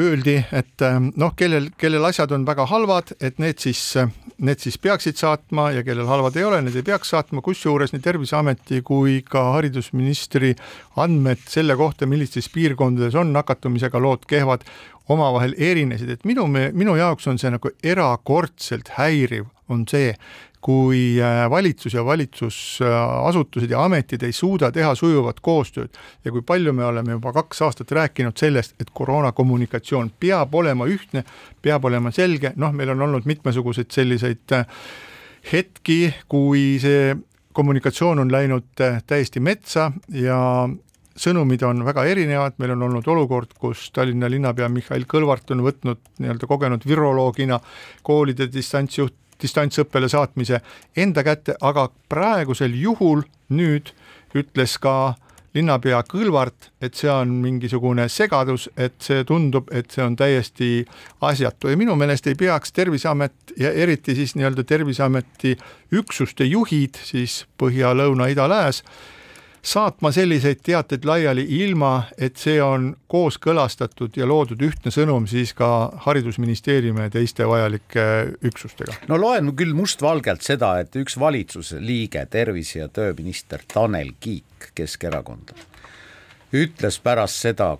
[0.00, 3.80] öeldi, et äh, noh, kellel, kellel asjad on väga halvad, et need siis,
[4.42, 8.04] need siis peaksid saatma ja kellel halvad ei ole, need ei peaks saatma, kusjuures nii
[8.04, 10.54] Terviseameti kui ka haridusministri
[11.02, 14.64] andmed selle kohta, millistes piirkondades on nakatumisega lood kehvad,
[15.12, 20.14] omavahel erinesid, et minu, minu jaoks on see nagu erakordselt häiriv, on see,
[20.62, 26.72] kui äh, valitsus ja valitsusasutused ja ametid ei suuda teha sujuvat koostööd ja kui palju
[26.72, 31.24] me oleme juba kaks aastat rääkinud sellest, et koroonakommunikatsioon peab olema ühtne,
[31.62, 34.66] peab olema selge, noh, meil on olnud mitmesuguseid selliseid äh,
[35.52, 37.10] hetki, kui see
[37.52, 40.38] kommunikatsioon on läinud äh, täiesti metsa ja
[41.18, 46.00] sõnumid on väga erinevad, meil on olnud olukord, kus Tallinna linnapea Mihhail Kõlvart on võtnud
[46.22, 47.58] nii-öelda kogenud viroloogina
[48.06, 50.62] koolide distantsjuht distantsõppele saatmise
[50.96, 53.92] enda kätte, aga praegusel juhul nüüd
[54.38, 55.14] ütles ka
[55.54, 60.70] linnapea Kõlvart, et see on mingisugune segadus, et see tundub, et see on täiesti
[61.20, 61.68] asjatu.
[61.68, 65.56] Ja minu meelest ei peaks Terviseamet ja eriti siis nii-öelda Terviseameti
[65.92, 68.82] üksuste juhid siis põhja, lõuna, ida, lääs
[69.62, 75.92] saatma selliseid teateid laiali, ilma et see on kooskõlastatud ja loodud ühtne sõnum siis ka
[76.06, 78.06] Haridusministeeriumi ja teiste vajalike
[78.42, 78.96] üksustega.
[79.08, 85.54] no loen küll mustvalgelt seda, et üks valitsuse liige, tervise- ja tööminister Tanel Kiik, Keskerakond,
[86.52, 87.76] ütles pärast seda,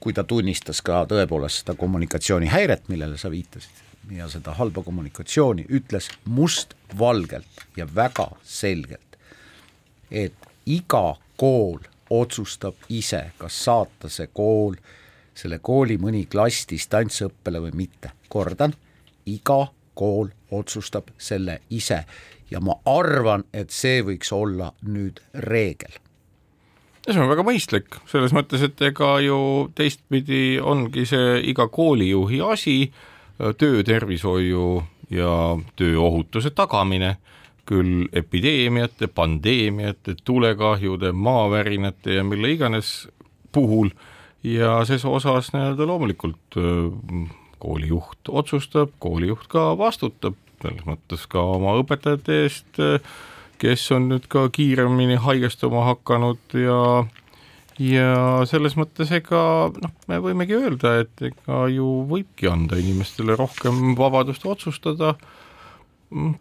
[0.00, 3.84] kui ta tunnistas ka tõepoolest seda kommunikatsioonihäiret, millele sa viitasid,
[4.16, 9.20] ja seda halba kommunikatsiooni, ütles mustvalgelt ja väga selgelt,
[10.10, 11.78] et iga kool
[12.10, 14.76] otsustab ise, kas saata see kool,
[15.34, 18.12] selle kooli mõni klass distantsõppele või mitte.
[18.28, 18.74] kordan,
[19.26, 22.04] iga kool otsustab selle ise
[22.50, 26.00] ja ma arvan, et see võiks olla nüüd reegel
[27.06, 29.38] ja see on väga mõistlik, selles mõttes, et ega ju
[29.78, 32.76] teistpidi ongi see iga koolijuhi asi,
[33.38, 34.82] töötervishoiu
[35.14, 35.32] ja
[35.78, 37.16] tööohutuse tagamine
[37.66, 43.08] küll epideemiate, pandeemiate, tulekahjude, maavärinate ja mille iganes
[43.52, 43.90] puhul.
[44.46, 46.58] Ja ses osas nii-öelda loomulikult
[47.58, 52.80] koolijuht otsustab, koolijuht ka vastutab, selles mõttes ka oma õpetajate eest,
[53.60, 56.80] kes on nüüd ka kiiremini haigestuma hakanud ja
[57.82, 59.40] ja selles mõttes ega
[59.72, 65.16] noh, me võimegi öelda, et ega ju võibki anda inimestele rohkem vabadust otsustada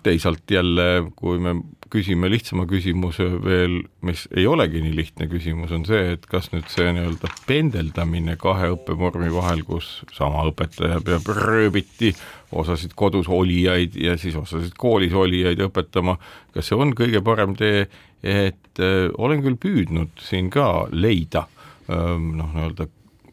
[0.05, 1.55] teisalt jälle, kui me
[1.89, 6.67] küsime lihtsama küsimuse veel, mis ei olegi nii lihtne küsimus, on see, et kas nüüd
[6.71, 12.13] see nii-öelda pendeldamine kahe õppevormi vahel, kus sama õpetaja peab rööbiti
[12.55, 16.17] osasid kodus olijaid ja siis osasid koolis olijaid õpetama,
[16.53, 17.87] kas see on kõige parem tee,
[18.21, 21.47] et äh, olen küll püüdnud siin ka leida
[21.89, 22.89] ähm, noh, nii-öelda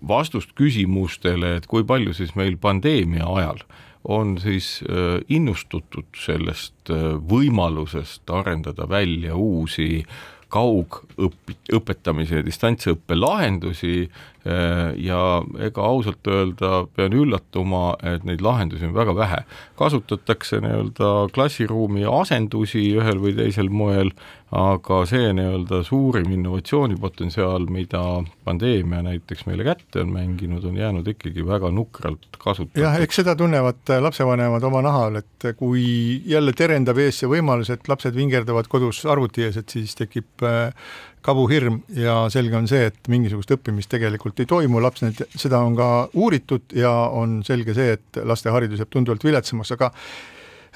[0.09, 3.63] vastust küsimustele, et kui palju siis meil pandeemia ajal
[4.05, 10.05] on siis äh, innustutud sellest äh, võimalusest arendada välja uusi
[10.53, 14.11] kaugõpi-, õpetamise ja distantsõppe lahendusi
[14.45, 15.21] ja
[15.63, 19.43] ega ausalt öelda pean üllatuma, et neid lahendusi on väga vähe.
[19.79, 24.11] kasutatakse nii-öelda klassiruumi asendusi ühel või teisel moel,
[24.53, 28.03] aga see nii-öelda suurim innovatsioonipotentsiaal, mida
[28.45, 32.85] pandeemia näiteks meile kätte on mänginud, on jäänud ikkagi väga nukralt kasutada.
[32.85, 37.89] jah, eks seda tunnevad lapsevanemad oma nahal, et kui jälle terendab ees see võimalus, et
[37.89, 40.75] lapsed vingerdavad kodus arvuti ees, et siis tekib äh,
[41.23, 45.77] kabuhirm ja selge on see, et mingisugust õppimist tegelikult ei toimu, laps need, seda on
[45.79, 49.93] ka uuritud ja on selge see, et laste haridus jääb tunduvalt viletsamaks, aga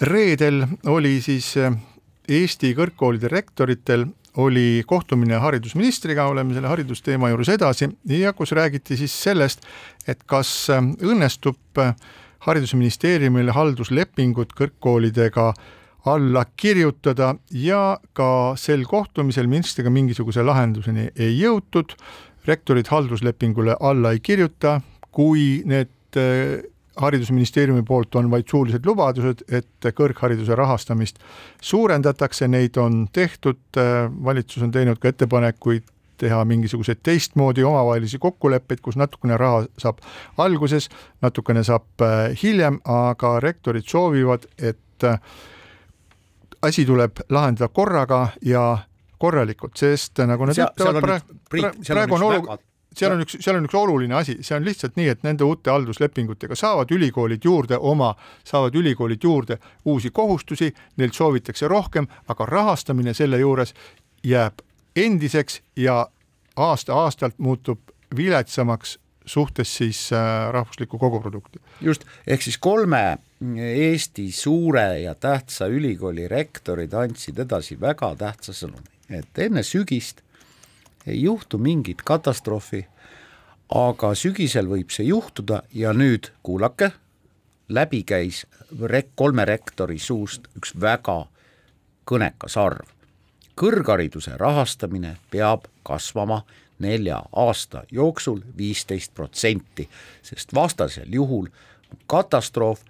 [0.07, 1.75] reedel oli siis äh,
[2.27, 4.09] Eesti kõrgkoolide rektoritel
[4.43, 9.63] oli kohtumine haridusministriga, oleme selle haridusteema juures edasi ja kus räägiti siis sellest,
[10.09, 11.81] et kas õnnestub
[12.47, 15.53] haridusministeeriumil halduslepingud kõrgkoolidega
[16.07, 21.97] alla kirjutada ja ka sel kohtumisel ministriga mingisuguse lahenduseni ei jõutud.
[22.47, 26.23] rektorid halduslepingule alla ei kirjuta, kui need
[26.97, 31.19] haridusministeeriumi poolt on vaid suulised lubadused, et kõrghariduse rahastamist
[31.62, 33.59] suurendatakse, neid on tehtud,
[34.25, 40.01] valitsus on teinud ka ettepanekuid teha mingisuguseid teistmoodi omavahelisi kokkuleppeid, kus natukene raha saab
[40.40, 40.88] alguses,
[41.23, 45.21] natukene saab äh, hiljem, aga rektorid soovivad, et äh,
[46.66, 48.79] asi tuleb lahendada korraga ja
[49.18, 51.05] korralikult, sest nagu nad ütlevad,
[51.50, 52.64] praegu, praegu on olukord
[52.96, 55.70] seal on üks, seal on üks oluline asi, see on lihtsalt nii, et nende uute
[55.72, 58.14] halduslepingutega saavad ülikoolid juurde oma,
[58.46, 63.74] saavad ülikoolid juurde uusi kohustusi, neilt soovitakse rohkem, aga rahastamine selle juures
[64.24, 64.64] jääb
[64.96, 66.07] endiseks ja
[66.57, 71.61] aasta-aastalt muutub viletsamaks suhtes siis äh, rahvuslikku koguprodukti.
[71.81, 78.88] just, ehk siis kolme Eesti suure ja tähtsa ülikooli rektorid andsid edasi väga tähtsa sõnumi,
[79.12, 80.22] et enne sügist
[81.07, 82.87] ei juhtu mingit katastroofi,
[83.77, 86.90] aga sügisel võib see juhtuda ja nüüd kuulake,
[87.68, 88.46] läbi käis
[88.81, 91.27] rek-, kolme rektori suust üks väga
[92.09, 92.88] kõnekas arv.
[93.57, 96.42] kõrghariduse rahastamine peab kasvama
[96.79, 99.88] nelja aasta jooksul viisteist protsenti,
[100.22, 101.49] sest vastasel juhul
[102.07, 102.81] katastroof,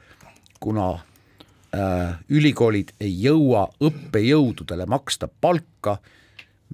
[0.66, 6.00] kuna äh, ülikoolid ei jõua õppejõududele maksta palka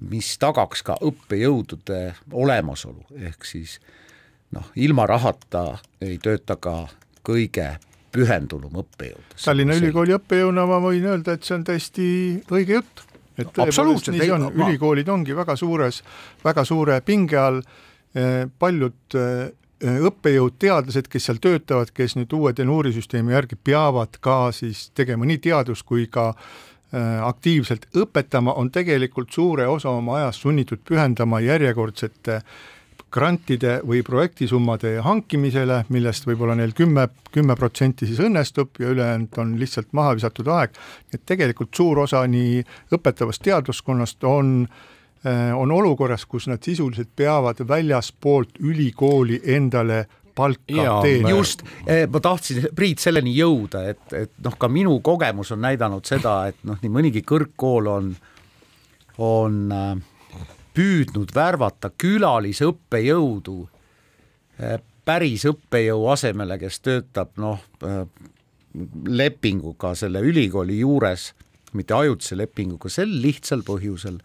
[0.01, 1.99] mis tagaks ka õppejõudude
[2.33, 3.77] olemasolu, ehk siis
[4.53, 6.87] noh, ilma rahata ei tööta ka
[7.25, 7.75] kõige
[8.13, 9.37] pühendunum õppejõud.
[9.41, 12.05] Tallinna Ülikooli õppejõuna ma võin öelda, et see on täiesti
[12.53, 13.05] õige jutt.
[13.37, 16.03] et tõepoolest nii see on, ülikoolid ongi väga suures,
[16.43, 17.61] väga suure pinge all,
[18.13, 19.49] eh, paljud eh,
[19.83, 25.41] õppejõud, teadlased, kes seal töötavad, kes nüüd uue tenuurisüsteemi järgi peavad ka siis tegema nii
[25.43, 26.45] teadus kui ka äh,
[26.93, 32.35] Äh, aktiivselt õpetama, on tegelikult suure osa oma ajast sunnitud pühendama järjekordsete
[33.09, 39.55] grantide või projektisummade hankimisele, millest võib-olla neil kümme, kümme protsenti siis õnnestub ja ülejäänud on
[39.57, 40.77] lihtsalt maha visatud aeg,
[41.09, 42.61] et tegelikult suur osa nii
[42.93, 44.85] õpetavast teadlaskonnast on äh,
[45.55, 50.01] on olukorras, kus nad sisuliselt peavad väljaspoolt ülikooli endale
[50.35, 51.29] palka teenida.
[51.29, 56.05] just, eh, ma tahtsin, Priit, selleni jõuda, et, et noh, ka minu kogemus on näidanud
[56.05, 58.09] seda, et noh, nii mõnigi kõrgkool on,
[59.21, 59.91] on äh,
[60.73, 63.57] püüdnud värvata külalisõppejõudu
[64.61, 68.03] äh, päris õppejõu asemele, kes töötab noh, äh,
[69.05, 71.31] lepinguga selle ülikooli juures,
[71.77, 74.17] mitte ajutise lepinguga, sel lihtsal põhjusel,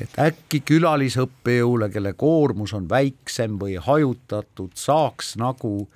[0.00, 5.86] et äkki külalisõppejõule, kelle koormus on väiksem või hajutatud, saaks nagu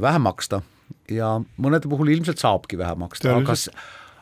[0.00, 0.62] vähem maksta.
[1.10, 3.56] Ja mõnede puhul ilmselt saabki vähem maksta, aga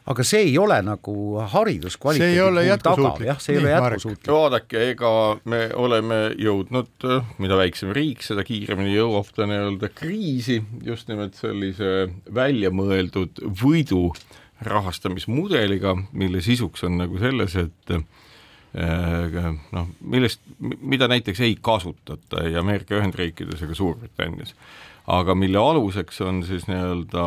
[0.09, 1.15] aga see ei ole nagu
[1.53, 4.31] hariduskvaliteedi puhul taga, jah, see ei ole jätkusuutlik.
[4.33, 5.11] vaadake, ega
[5.53, 7.09] me oleme jõudnud,
[7.45, 14.07] mida väiksem riik, seda kiiremini jõuab ta nii-öelda kriisi, just nimelt sellise väljamõeldud võidu
[14.65, 18.28] rahastamismudeliga, mille sisuks on nagu selles, et Äh,
[19.73, 24.55] noh, millest, mida näiteks ei kasutata ei Ameerika Ühendriikides ega Suurbritannias,
[25.09, 27.25] aga mille aluseks on siis nii-öelda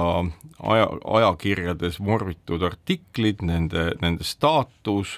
[0.62, 5.18] aja, ajakirjades vormitud artiklid, nende, nende staatus,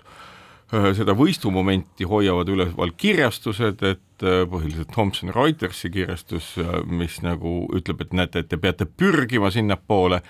[0.72, 6.54] äh, seda võistumomenti hoiavad üleval kirjastused, et äh, põhiliselt Thomson Reutersi kirjastus,
[6.88, 10.24] mis nagu ütleb, et näete, et te peate pürgima sinnapoole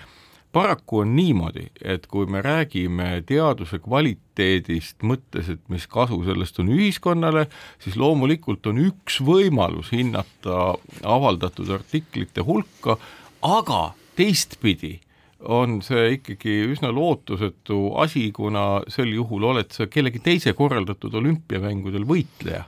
[0.54, 6.70] paraku on niimoodi, et kui me räägime teaduse kvaliteedist mõttes, et mis kasu sellest on
[6.74, 7.48] ühiskonnale,
[7.82, 12.98] siis loomulikult on üks võimalus hinnata avaldatud artiklite hulka,
[13.42, 13.80] aga
[14.16, 15.00] teistpidi
[15.44, 22.06] on see ikkagi üsna lootusetu asi, kuna sel juhul oled sa kellegi teise korraldatud olümpiamängudel
[22.08, 22.64] võitleja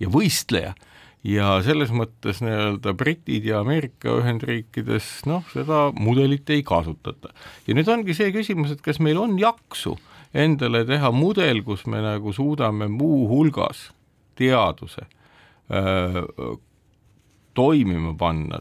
[0.00, 0.76] ja võistleja
[1.26, 7.34] ja selles mõttes nii-öelda britid ja Ameerika Ühendriikides noh, seda mudelit ei kasutata.
[7.66, 9.96] ja nüüd ongi see küsimus, et kas meil on jaksu
[10.32, 13.90] endale teha mudel, kus me nagu suudame muuhulgas
[14.38, 15.04] teaduse
[15.70, 16.24] öö,
[17.54, 18.60] toimima panna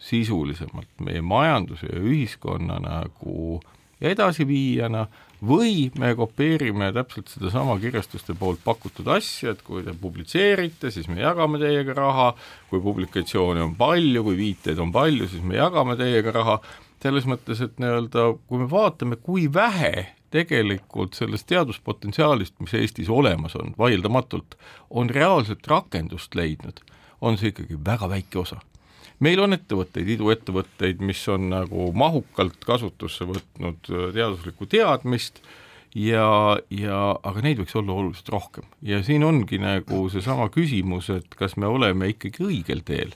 [0.00, 3.60] sisulisemalt meie majanduse ja ühiskonna nagu
[4.00, 5.06] edasiviijana
[5.46, 11.22] või me kopeerime täpselt sedasama kirjastuste poolt pakutud asja, et kui te publitseerite, siis me
[11.22, 12.28] jagame teiega raha,
[12.70, 16.60] kui publikatsioone on palju, kui viiteid on palju, siis me jagame teiega raha,
[17.00, 23.56] selles mõttes, et nii-öelda kui me vaatame, kui vähe tegelikult sellest teaduspotentsiaalist, mis Eestis olemas
[23.58, 24.58] on, vaieldamatult,
[24.90, 26.84] on reaalselt rakendust leidnud,
[27.20, 28.60] on see ikkagi väga väike osa
[29.24, 35.42] meil on ettevõtteid, iduettevõtteid, mis on nagu mahukalt kasutusse võtnud äh, teaduslikku teadmist
[35.94, 41.38] ja, ja aga neid võiks olla oluliselt rohkem ja siin ongi nagu seesama küsimus, et
[41.38, 43.14] kas me oleme ikkagi õigel teel.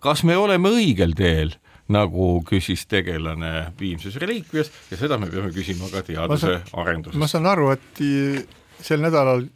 [0.00, 1.56] kas me oleme õigel teel
[1.88, 7.18] nagu küsis tegelane Viimses reliikvias ja seda me peame küsima ka teaduse arenduses.
[7.20, 8.02] ma saan aru, et
[8.80, 9.46] sel nädalal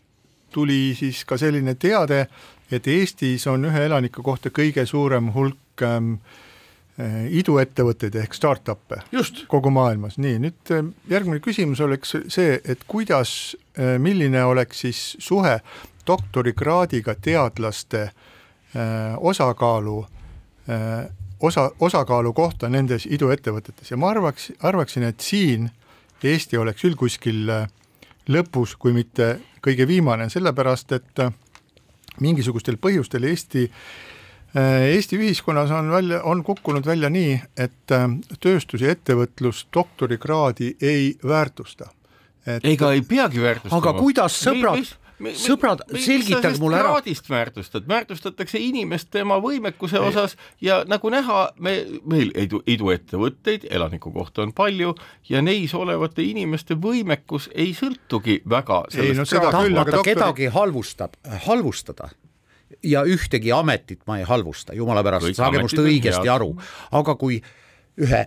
[0.52, 2.26] tuli siis ka selline teade,
[2.72, 6.14] et Eestis on ühe elaniku kohta kõige suurem hulk ähm,
[7.00, 9.02] äh, iduettevõtteid ehk startup'e
[9.50, 15.02] kogu maailmas, nii nüüd äh, järgmine küsimus oleks see, et kuidas äh,, milline oleks siis
[15.22, 15.58] suhe
[16.06, 20.00] doktorikraadiga teadlaste äh, osakaalu
[21.42, 23.88] osa, osakaalu kohta nendes iduettevõtetes.
[23.90, 25.70] Ja ma arvaks, arvaksin, et siin
[26.22, 27.48] Eesti oleks küll kuskil
[28.30, 31.22] lõpus, kui mitte kõige viimane, sellepärast et
[32.22, 33.82] mingisugustel põhjustel Eesti äh,
[34.54, 37.94] Eesti ühiskonnas on välja, on kukkunud välja nii, et
[38.40, 41.88] tööstus ja ettevõtlus doktorikraadi ei väärtusta.
[42.62, 43.78] ega ei peagi väärtustama.
[43.80, 44.92] aga kuidas, sõbrad,
[45.38, 46.90] sõbrad, selgitage mulle ära.
[46.90, 50.08] kraadist väärtustad, väärtustatakse inimest tema võimekuse ei.
[50.08, 54.94] osas ja nagu näha, me, meil idu, iduettevõtteid elaniku kohta on palju
[55.28, 59.08] ja neis olevate inimeste võimekus ei sõltugi väga sellest.
[59.08, 60.10] ei no seda küll, aga doktor...
[60.12, 62.10] kedagi halvustab, halvustada
[62.82, 66.54] ja ühtegi ametit ma ei halvusta, jumala pärast, saage must õigesti aru,
[66.92, 67.42] aga kui
[68.00, 68.26] ühe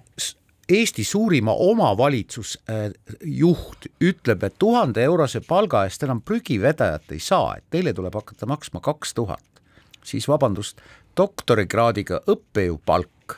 [0.65, 7.93] Eesti suurima omavalitsusjuht ütleb, et tuhande eurose palga eest enam prügivedajat ei saa, et teile
[7.93, 9.61] tuleb hakata maksma kaks tuhat,
[10.01, 10.81] siis vabandust,
[11.17, 13.37] doktorikraadiga õppejõu palk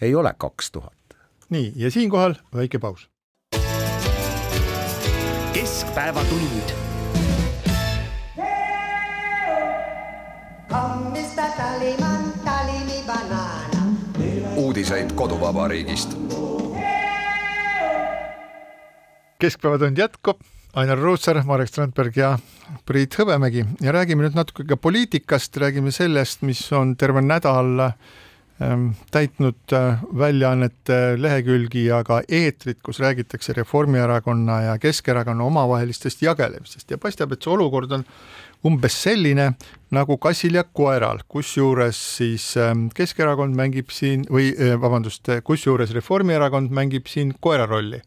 [0.00, 0.94] ei ole kaks tuhat.
[1.50, 3.08] nii, ja siinkohal väike paus.
[5.52, 6.85] keskpäevatund.
[10.68, 13.82] Kammista taliman, talimi banaana.
[14.56, 16.16] uudiseid koduvabariigist.
[19.38, 20.40] Keskpäevatund jätkub,
[20.74, 22.38] Ainar Ruussaar, Marek Strandberg ja
[22.84, 23.66] Priit Hõbemägi.
[23.80, 27.92] Ja räägime nüüd natuke ka poliitikast, räägime sellest, mis on terve nädal
[29.12, 36.98] täitnud äh, väljaannete lehekülgi ja ka eetrit, kus räägitakse Reformierakonna ja Keskerakonna omavahelistest jagelemistest ja
[36.98, 38.06] paistab, et see olukord on
[38.64, 39.50] umbes selline
[39.92, 46.72] nagu kassil ja koeral, kusjuures siis ähm, Keskerakond mängib siin või äh, vabandust, kusjuures Reformierakond
[46.72, 48.00] mängib siin koera rolli.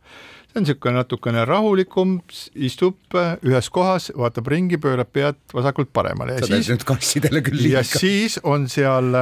[0.50, 2.16] See on niisugune natukene rahulikum,
[2.58, 6.40] istub äh, ühes kohas, vaatab ringi, pöörab pead vasakult paremale.
[6.40, 7.84] Ja sa siis nüüd kassidele küll liiga.
[7.84, 9.14] ja siis on seal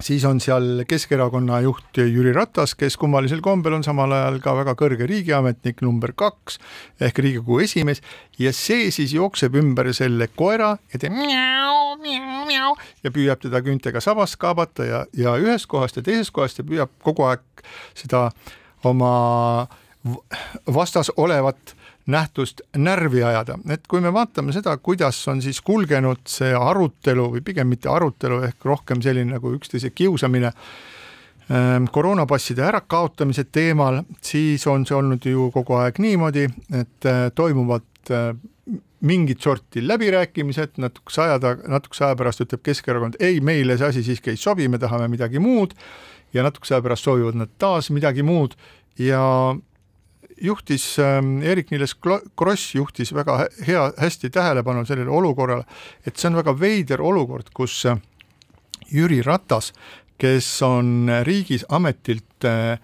[0.00, 4.74] siis on seal Keskerakonna juht Jüri Ratas, kes kummalisel kombel on samal ajal ka väga
[4.78, 6.58] kõrge riigiametnik number kaks
[7.00, 8.02] ehk Riigikogu esimees.
[8.38, 12.74] Ja see siis jookseb ümber selle koera ja teeb mjau, mjau, mjau
[13.04, 16.92] ja püüab teda küüntega sabast kaabata ja, ja ühest kohast ja teisest kohast ja püüab
[17.04, 17.64] kogu aeg
[17.94, 18.28] seda
[18.84, 19.14] oma
[20.68, 21.76] vastas olevat
[22.06, 27.44] nähtust närvi ajada, et kui me vaatame seda, kuidas on siis kulgenud see arutelu või
[27.44, 34.84] pigem mitte arutelu, ehk rohkem selline nagu üksteise kiusamine ähm, koroonapasside ärakaotamise teemal, siis on
[34.86, 38.34] see olnud ju kogu aeg niimoodi, et äh, toimuvad äh,
[39.04, 44.04] mingit sorti läbirääkimised, natukese aja taga, natukese aja pärast ütleb Keskerakond, ei, meile see asi
[44.06, 45.76] siiski ei sobi, me tahame midagi muud.
[46.34, 48.56] Ja natukese aja pärast soovivad nad taas midagi muud.
[48.98, 49.22] Ja
[50.42, 51.94] juhtis ähm, Eerik-Niiles
[52.36, 55.64] Kross juhtis väga hea, hästi tähelepanu sellele olukorrale,
[56.06, 57.98] et see on väga veider olukord, kus äh,
[58.92, 59.72] Jüri Ratas,
[60.18, 62.78] kes on riigis ametilt äh,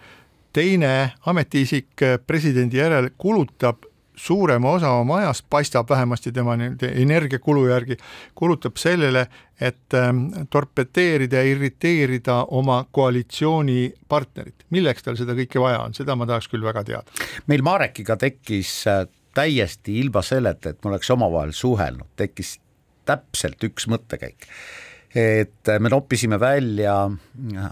[0.53, 3.87] teine ametiisik äh, presidendi järel, kulutab
[4.21, 7.97] suurema osa oma ajast, paistab vähemasti tema nii-öelda energiakulu järgi,
[8.35, 9.27] kulutab sellele,
[9.61, 14.67] et ähm, torpedeerida ja irriteerida oma koalitsioonipartnerit.
[14.71, 17.21] milleks tal seda kõike vaja on, seda ma tahaks küll väga teada.
[17.47, 19.05] meil Marekiga tekkis äh,
[19.35, 22.59] täiesti ilma selleta, et me oleks omavahel suhelnud, tekkis
[23.09, 24.49] täpselt üks mõttekäik.
[25.15, 27.71] et äh, me noppisime välja äh,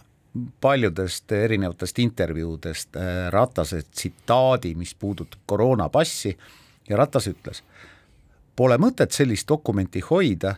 [0.61, 6.39] paljudest erinevatest intervjuudest äh, Ratase tsitaadi, mis puudutab koroonapassi
[6.89, 7.63] ja Ratas ütles,
[8.57, 10.55] pole mõtet sellist dokumenti hoida,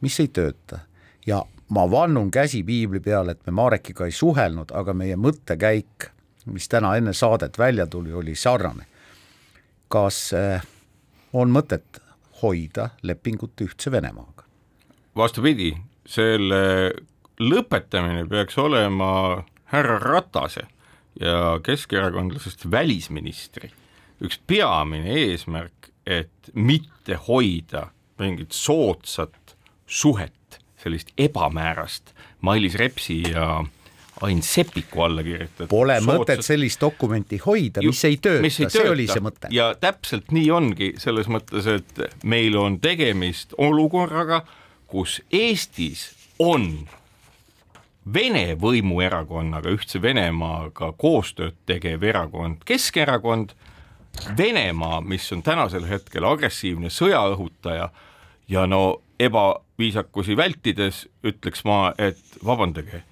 [0.00, 0.80] mis ei tööta
[1.26, 6.10] ja ma vannun käsi piibli peale, et me Marekiga ei suhelnud, aga meie mõttekäik,
[6.50, 8.86] mis täna enne saadet välja tuli, oli sarnane.
[9.88, 10.62] kas äh,
[11.32, 11.98] on mõtet
[12.42, 14.44] hoida lepingut Ühtse Venemaaga?
[15.16, 15.74] vastupidi,
[16.06, 16.92] selle
[17.40, 20.66] lõpetamine peaks olema härra Ratase
[21.20, 23.70] ja keskerakondlasest välisministri
[24.24, 27.88] üks peamine eesmärk, et mitte hoida
[28.20, 29.56] mingit soodsat
[29.88, 32.14] suhet, sellist ebamäärast
[32.44, 33.64] Mailis Repsi ja
[34.20, 35.68] Ain Seppiku alla kirjutatud.
[35.70, 36.18] Pole sootsat...
[36.20, 39.48] mõtet sellist dokumenti hoida, mis ei tööta, see oli see mõte.
[39.54, 44.42] ja täpselt nii ongi selles mõttes, et meil on tegemist olukorraga,
[44.90, 46.10] kus Eestis
[46.40, 46.68] on
[48.08, 53.52] Vene võimuerakonnaga, Ühtse Venemaaga koostööd tegev erakond Keskerakond,
[54.38, 57.90] Venemaa, mis on tänasel hetkel agressiivne sõjaõhutaja
[58.48, 63.02] ja no ebaviisakusi vältides ütleks ma, et vabandage,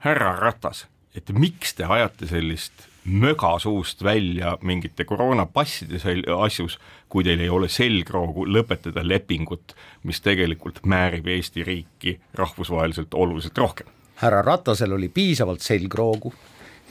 [0.00, 6.00] härra Ratas, et miks te ajate sellist möga suust välja mingite koroonapasside
[6.40, 6.78] asjus,
[7.08, 9.76] kui teil ei ole selgroogu lõpetada lepingut,
[10.08, 16.32] mis tegelikult määrib Eesti riiki rahvusvaheliselt oluliselt rohkem härra Ratasel oli piisavalt selgroogu,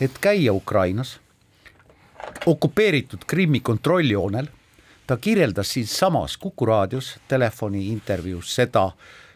[0.01, 1.19] et käia Ukrainas,
[2.45, 4.47] okupeeritud Krimmi kontrolljoonel,
[5.07, 8.91] ta kirjeldas siinsamas Kuku raadios telefoni intervjuus seda,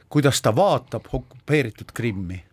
[0.10, 2.44] kuidas ta vaatab okupeeritud Krimmi.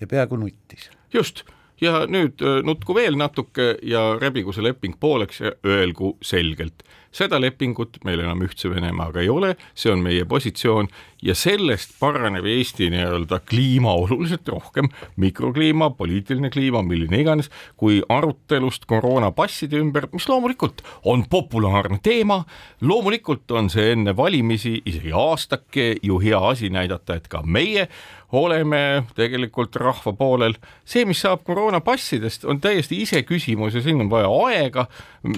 [0.00, 0.90] Ja peaaegu nuttis.
[1.12, 1.42] just
[1.80, 6.84] ja nüüd äh, nutku veel natuke ja rebigu see leping pooleks ja öelgu selgelt,
[7.16, 10.88] seda lepingut meil enam Ühtse Venemaaga ei ole, see on meie positsioon
[11.24, 17.48] ja sellest paraneb Eesti nii-öelda kliima oluliselt rohkem, mikrokliima, poliitiline kliima, milline iganes,
[17.80, 22.42] kui arutelust koroonapasside ümber, mis loomulikult on populaarne teema,
[22.80, 27.88] loomulikult on see enne valimisi isegi aastake ju hea asi näidata, et ka meie
[28.36, 30.54] oleme tegelikult rahva poolel.
[30.84, 34.86] see, mis saab koroonapassidest, on täiesti iseküsimus ja siin on vaja aega.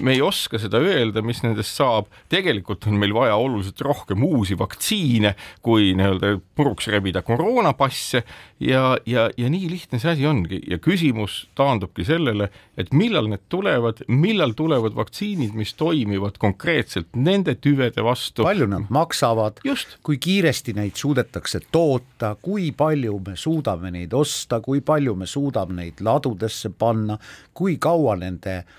[0.01, 2.09] Me ei oska seda öelda, mis nendest saab.
[2.29, 5.35] tegelikult on meil vaja oluliselt rohkem uusi vaktsiine,
[5.65, 8.23] kui nii-öelda puruks rebida koroonapasse
[8.59, 13.45] ja, ja, ja nii lihtne see asi ongi ja küsimus taandubki sellele, et millal need
[13.49, 18.43] tulevad, millal tulevad vaktsiinid, mis toimivad konkreetselt nende tüvede vastu.
[18.43, 19.63] palju nad maksavad,
[20.03, 25.81] kui kiiresti neid suudetakse toota, kui palju me suudame neid osta, kui palju me suudame
[25.83, 27.17] neid ladudesse panna,
[27.53, 28.77] kui kaua nende äh,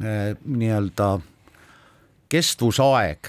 [0.00, 1.08] nii-öelda
[2.32, 3.28] kestvusaeg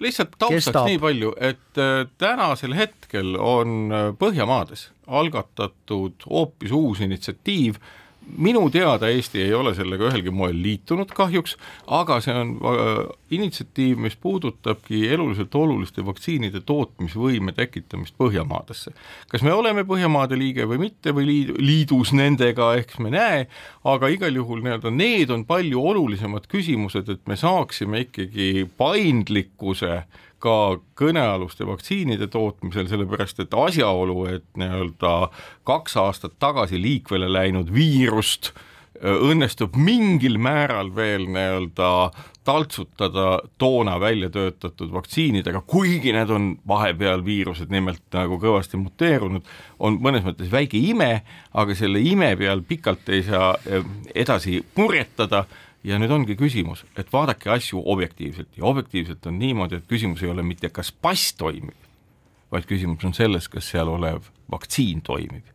[0.00, 0.86] lihtsalt taustaks kestab.
[0.86, 7.80] nii palju, et äh, tänasel hetkel on äh, Põhjamaades algatatud hoopis uus initsiatiiv
[8.36, 11.56] minu teada Eesti ei ole sellega ühelgi moel liitunud kahjuks,
[11.86, 13.00] aga see on äh,
[13.34, 18.92] initsiatiiv, mis puudutabki eluliselt oluliste vaktsiinide tootmisvõime tekitamist Põhjamaadesse.
[19.28, 23.46] kas me oleme Põhjamaade liige või mitte või liidu, liidus nendega, eks me näe,
[23.84, 30.24] aga igal juhul nii-öelda need on palju olulisemad küsimused, et me saaksime ikkagi paindlikkuse äh,
[30.42, 35.30] ka kõnealuste vaktsiinide tootmisel, sellepärast et asjaolu, et nii-öelda
[35.68, 38.52] kaks aastat tagasi liikvele läinud viirust
[39.02, 41.90] õnnestub mingil määral veel nii-öelda
[42.48, 49.44] taltsutada toona välja töötatud vaktsiinidega, kuigi need on vahepeal viirused nimelt nagu kõvasti muteerunud,
[49.84, 51.10] on mõnes mõttes väike ime,
[51.52, 53.52] aga selle ime peal pikalt ei saa
[54.14, 55.44] edasi purjetada.
[55.86, 58.48] Ja nüüd ongi küsimus, et vaadake asju objektiivselt.
[58.58, 61.76] Ja objektiivselt on niimoodi, et küsimus ei ole mitte, kas pass toimib,
[62.50, 65.46] vaid küsimus on selles, kas seal olev vaktsiin toimib.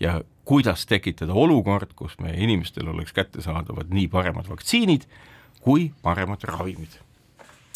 [0.00, 5.04] Ja kuidas tekitada olukord, kus meie inimestel oleks kättesaadavad nii paremad vaktsiinid
[5.66, 7.02] kui paremad ravimid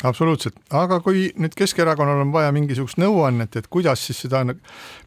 [0.07, 4.43] absoluutselt, aga kui nüüd Keskerakonnal on vaja mingisugust nõuannet, et kuidas siis seda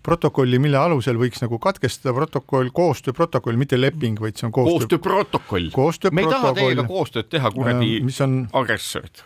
[0.05, 4.77] protokolli, mille alusel võiks nagu katkestada protokoll, koostööprotokoll, mitte leping, vaid see on koostöö.
[4.77, 6.13] koostööprotokoll koostöö.
[6.13, 8.39] me ei taha teiega koostööd teha, kuradi äh, on...
[8.61, 9.25] agressorid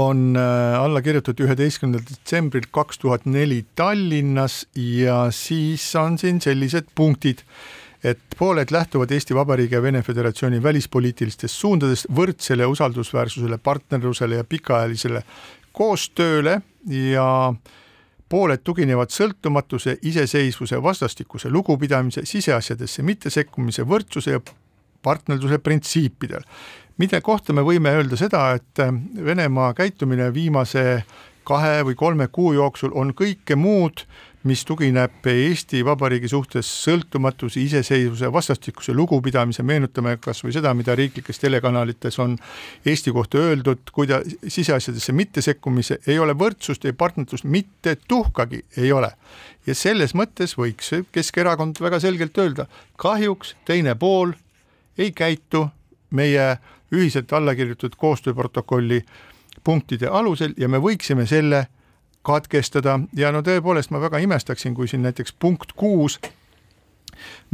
[0.00, 6.88] on äh, alla kirjutatud üheteistkümnendal detsembril kaks tuhat neli Tallinnas ja siis on siin sellised
[6.94, 7.44] punktid
[8.04, 15.22] et pooled lähtuvad Eesti Vabariigi ja Vene Föderatsiooni välispoliitilistest suundadest võrdsele usaldusväärsusele, partnerlusele ja pikaajalisele
[15.72, 17.54] koostööle ja
[18.28, 24.40] pooled tuginevad sõltumatuse, iseseisvuse, vastastikuse lugupidamise, siseasjadesse mittesekkumise, võrdsuse ja
[25.02, 26.42] partnerluse printsiipidel.
[26.98, 28.78] mille kohta me võime öelda seda, et
[29.24, 31.04] Venemaa käitumine viimase
[31.44, 34.04] kahe või kolme kuu jooksul on kõike muud
[34.44, 41.40] mis tugineb Eesti Vabariigi suhtes sõltumatuse, iseseisvuse, vastastikuse lugupidamise, meenutame kas või seda, mida riiklikes
[41.40, 42.36] telekanalites on
[42.86, 49.14] Eesti kohta öeldud, kuida-, siseasjadesse mittesekkumise, ei ole võrdsust, ei partnerlust, mitte tuhkagi ei ole.
[49.66, 52.66] ja selles mõttes võiks Keskerakond väga selgelt öelda,
[53.00, 54.34] kahjuks teine pool
[54.98, 55.68] ei käitu
[56.10, 56.58] meie
[56.92, 59.00] ühiselt alla kirjutatud koostööprotokolli
[59.64, 61.66] punktide alusel ja me võiksime selle
[62.24, 62.98] katkestada.
[63.16, 66.18] Ja no tõepoolest ma väga imestaksin, kui siin näiteks punkt kuus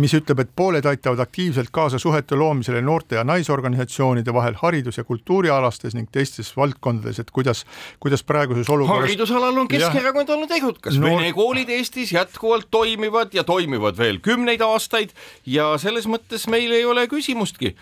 [0.01, 5.05] mis ütleb, et pooled aitavad aktiivselt kaasa suhete loomisele noorte ja naisorganisatsioonide vahel haridus- ja
[5.05, 7.65] kultuurialastes ning teistes valdkondades, et kuidas,
[8.01, 9.09] kuidas praeguses olukorras.
[9.09, 14.61] haridusalal on Keskerakond olnud edukas Noor..., vene koolid Eestis jätkuvalt toimivad ja toimivad veel kümneid
[14.65, 15.15] aastaid
[15.47, 17.75] ja selles mõttes meil ei ole küsimustki.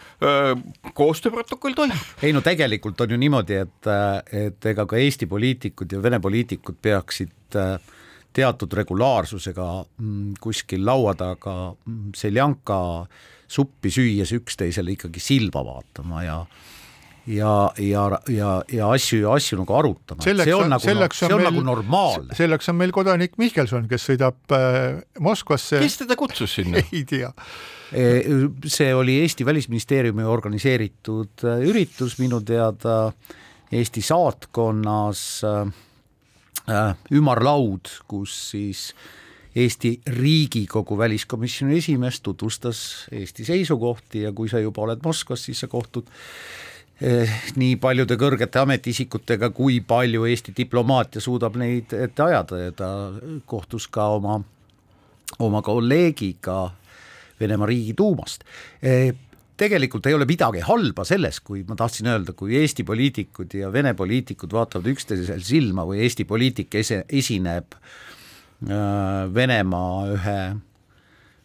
[0.94, 1.98] koostööprotokoll toimib.
[2.22, 3.92] ei no tegelikult on ju niimoodi, et,
[4.32, 7.78] et ega ka Eesti poliitikud ja Vene poliitikud peaksid äh,
[8.36, 9.68] teatud regulaarsusega
[9.98, 12.80] mm, kuskil laua taga mm, seljanka
[13.48, 16.42] suppi süües üksteisele ikkagi silma vaatama ja
[17.28, 20.22] ja, ja, ja, ja asju ja asju nagu arutama.
[20.24, 22.36] see on, nagu, see on, on meil, nagu normaalne.
[22.36, 25.80] selleks on meil kodanik Mihkelson, kes sõidab äh, Moskvasse.
[25.82, 26.80] kes teda kutsus sinna?
[26.92, 27.32] ei tea
[27.92, 28.06] e,
[28.64, 33.10] see oli Eesti Välisministeeriumi organiseeritud äh, üritus minu teada
[33.72, 35.66] Eesti saatkonnas Äh,
[37.14, 38.92] ümarlaud, kus siis
[39.58, 45.68] Eesti Riigikogu väliskomisjoni esimees tutvustas Eesti seisukohti ja kui sa juba oled Moskvas, siis sa
[45.72, 46.10] kohtud
[47.00, 52.60] eh, nii paljude kõrgete ametiisikutega, kui palju Eesti diplomaatia suudab neid ette ajada.
[52.60, 52.90] Ja ta
[53.46, 54.40] kohtus ka oma,
[55.38, 56.60] oma kolleegiga
[57.40, 58.44] Venemaa Riigiduumast
[58.82, 59.14] eh,
[59.58, 63.94] tegelikult ei ole midagi halba selles, kui ma tahtsin öelda, kui Eesti poliitikud ja Vene
[63.98, 70.38] poliitikud vaatavad üksteisel silma või Eesti poliitik ese-, esineb äh, Venemaa ühe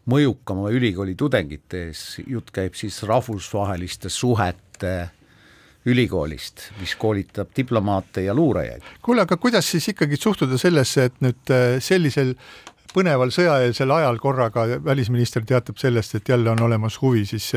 [0.09, 4.95] mõjukama ülikooli tudengite ees, jutt käib siis rahvusvaheliste suhete
[5.87, 8.83] ülikoolist, mis koolitab diplomaate ja luurajaid.
[9.03, 12.35] kuule, aga kuidas siis ikkagi suhtuda sellesse, et nüüd äh, sellisel
[12.93, 17.51] põneval sõjaeelsel ajal korraga välisminister teatab sellest, et jälle on olemas huvi siis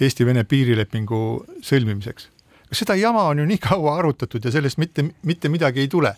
[0.00, 1.22] Eesti-Vene piirilepingu
[1.62, 2.28] sõlmimiseks.
[2.72, 6.14] seda jama on ju nii kaua arutatud ja sellest mitte, mitte midagi ei tule.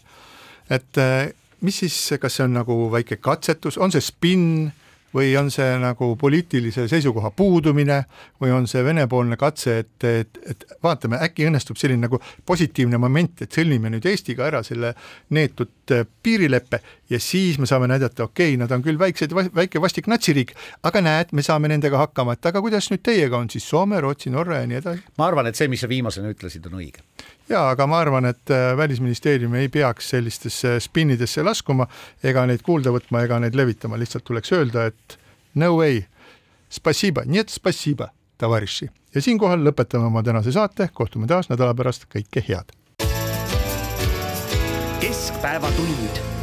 [0.70, 4.72] et eh, mis siis, kas see on nagu väike katsetus, on see spinn
[5.14, 8.00] või on see nagu poliitilise seisukoha puudumine
[8.42, 13.44] või on see Vene-poolne katse, et, et, et vaatame, äkki õnnestub selline nagu positiivne moment,
[13.44, 14.94] et sõlmime nüüd Eestiga ära selle
[15.34, 19.82] neetud äh, piirileppe ja siis me saame näidata, okei okay,, nad on küll väiksed, väike
[19.82, 23.68] vastik natsiriik, aga näed, me saame nendega hakkama, et aga kuidas nüüd teiega on siis
[23.68, 25.06] Soome, Rootsi, Norra ja nii edasi?
[25.20, 27.04] ma arvan, et see, mis sa viimasena ütlesid, on õige
[27.48, 31.86] jaa, aga ma arvan, et äh, Välisministeerium ei peaks sellistesse spinnidesse laskuma
[32.24, 35.18] ega neid kuulda võtma ega neid levitama, lihtsalt tuleks öelda, et
[35.60, 36.02] no way,
[36.72, 38.90] spasiba, nii et spasiba, tavariši.
[39.14, 42.72] ja siinkohal lõpetame oma tänase saate, kohtume taas nädala pärast, kõike head.
[45.00, 46.33] keskpäevatund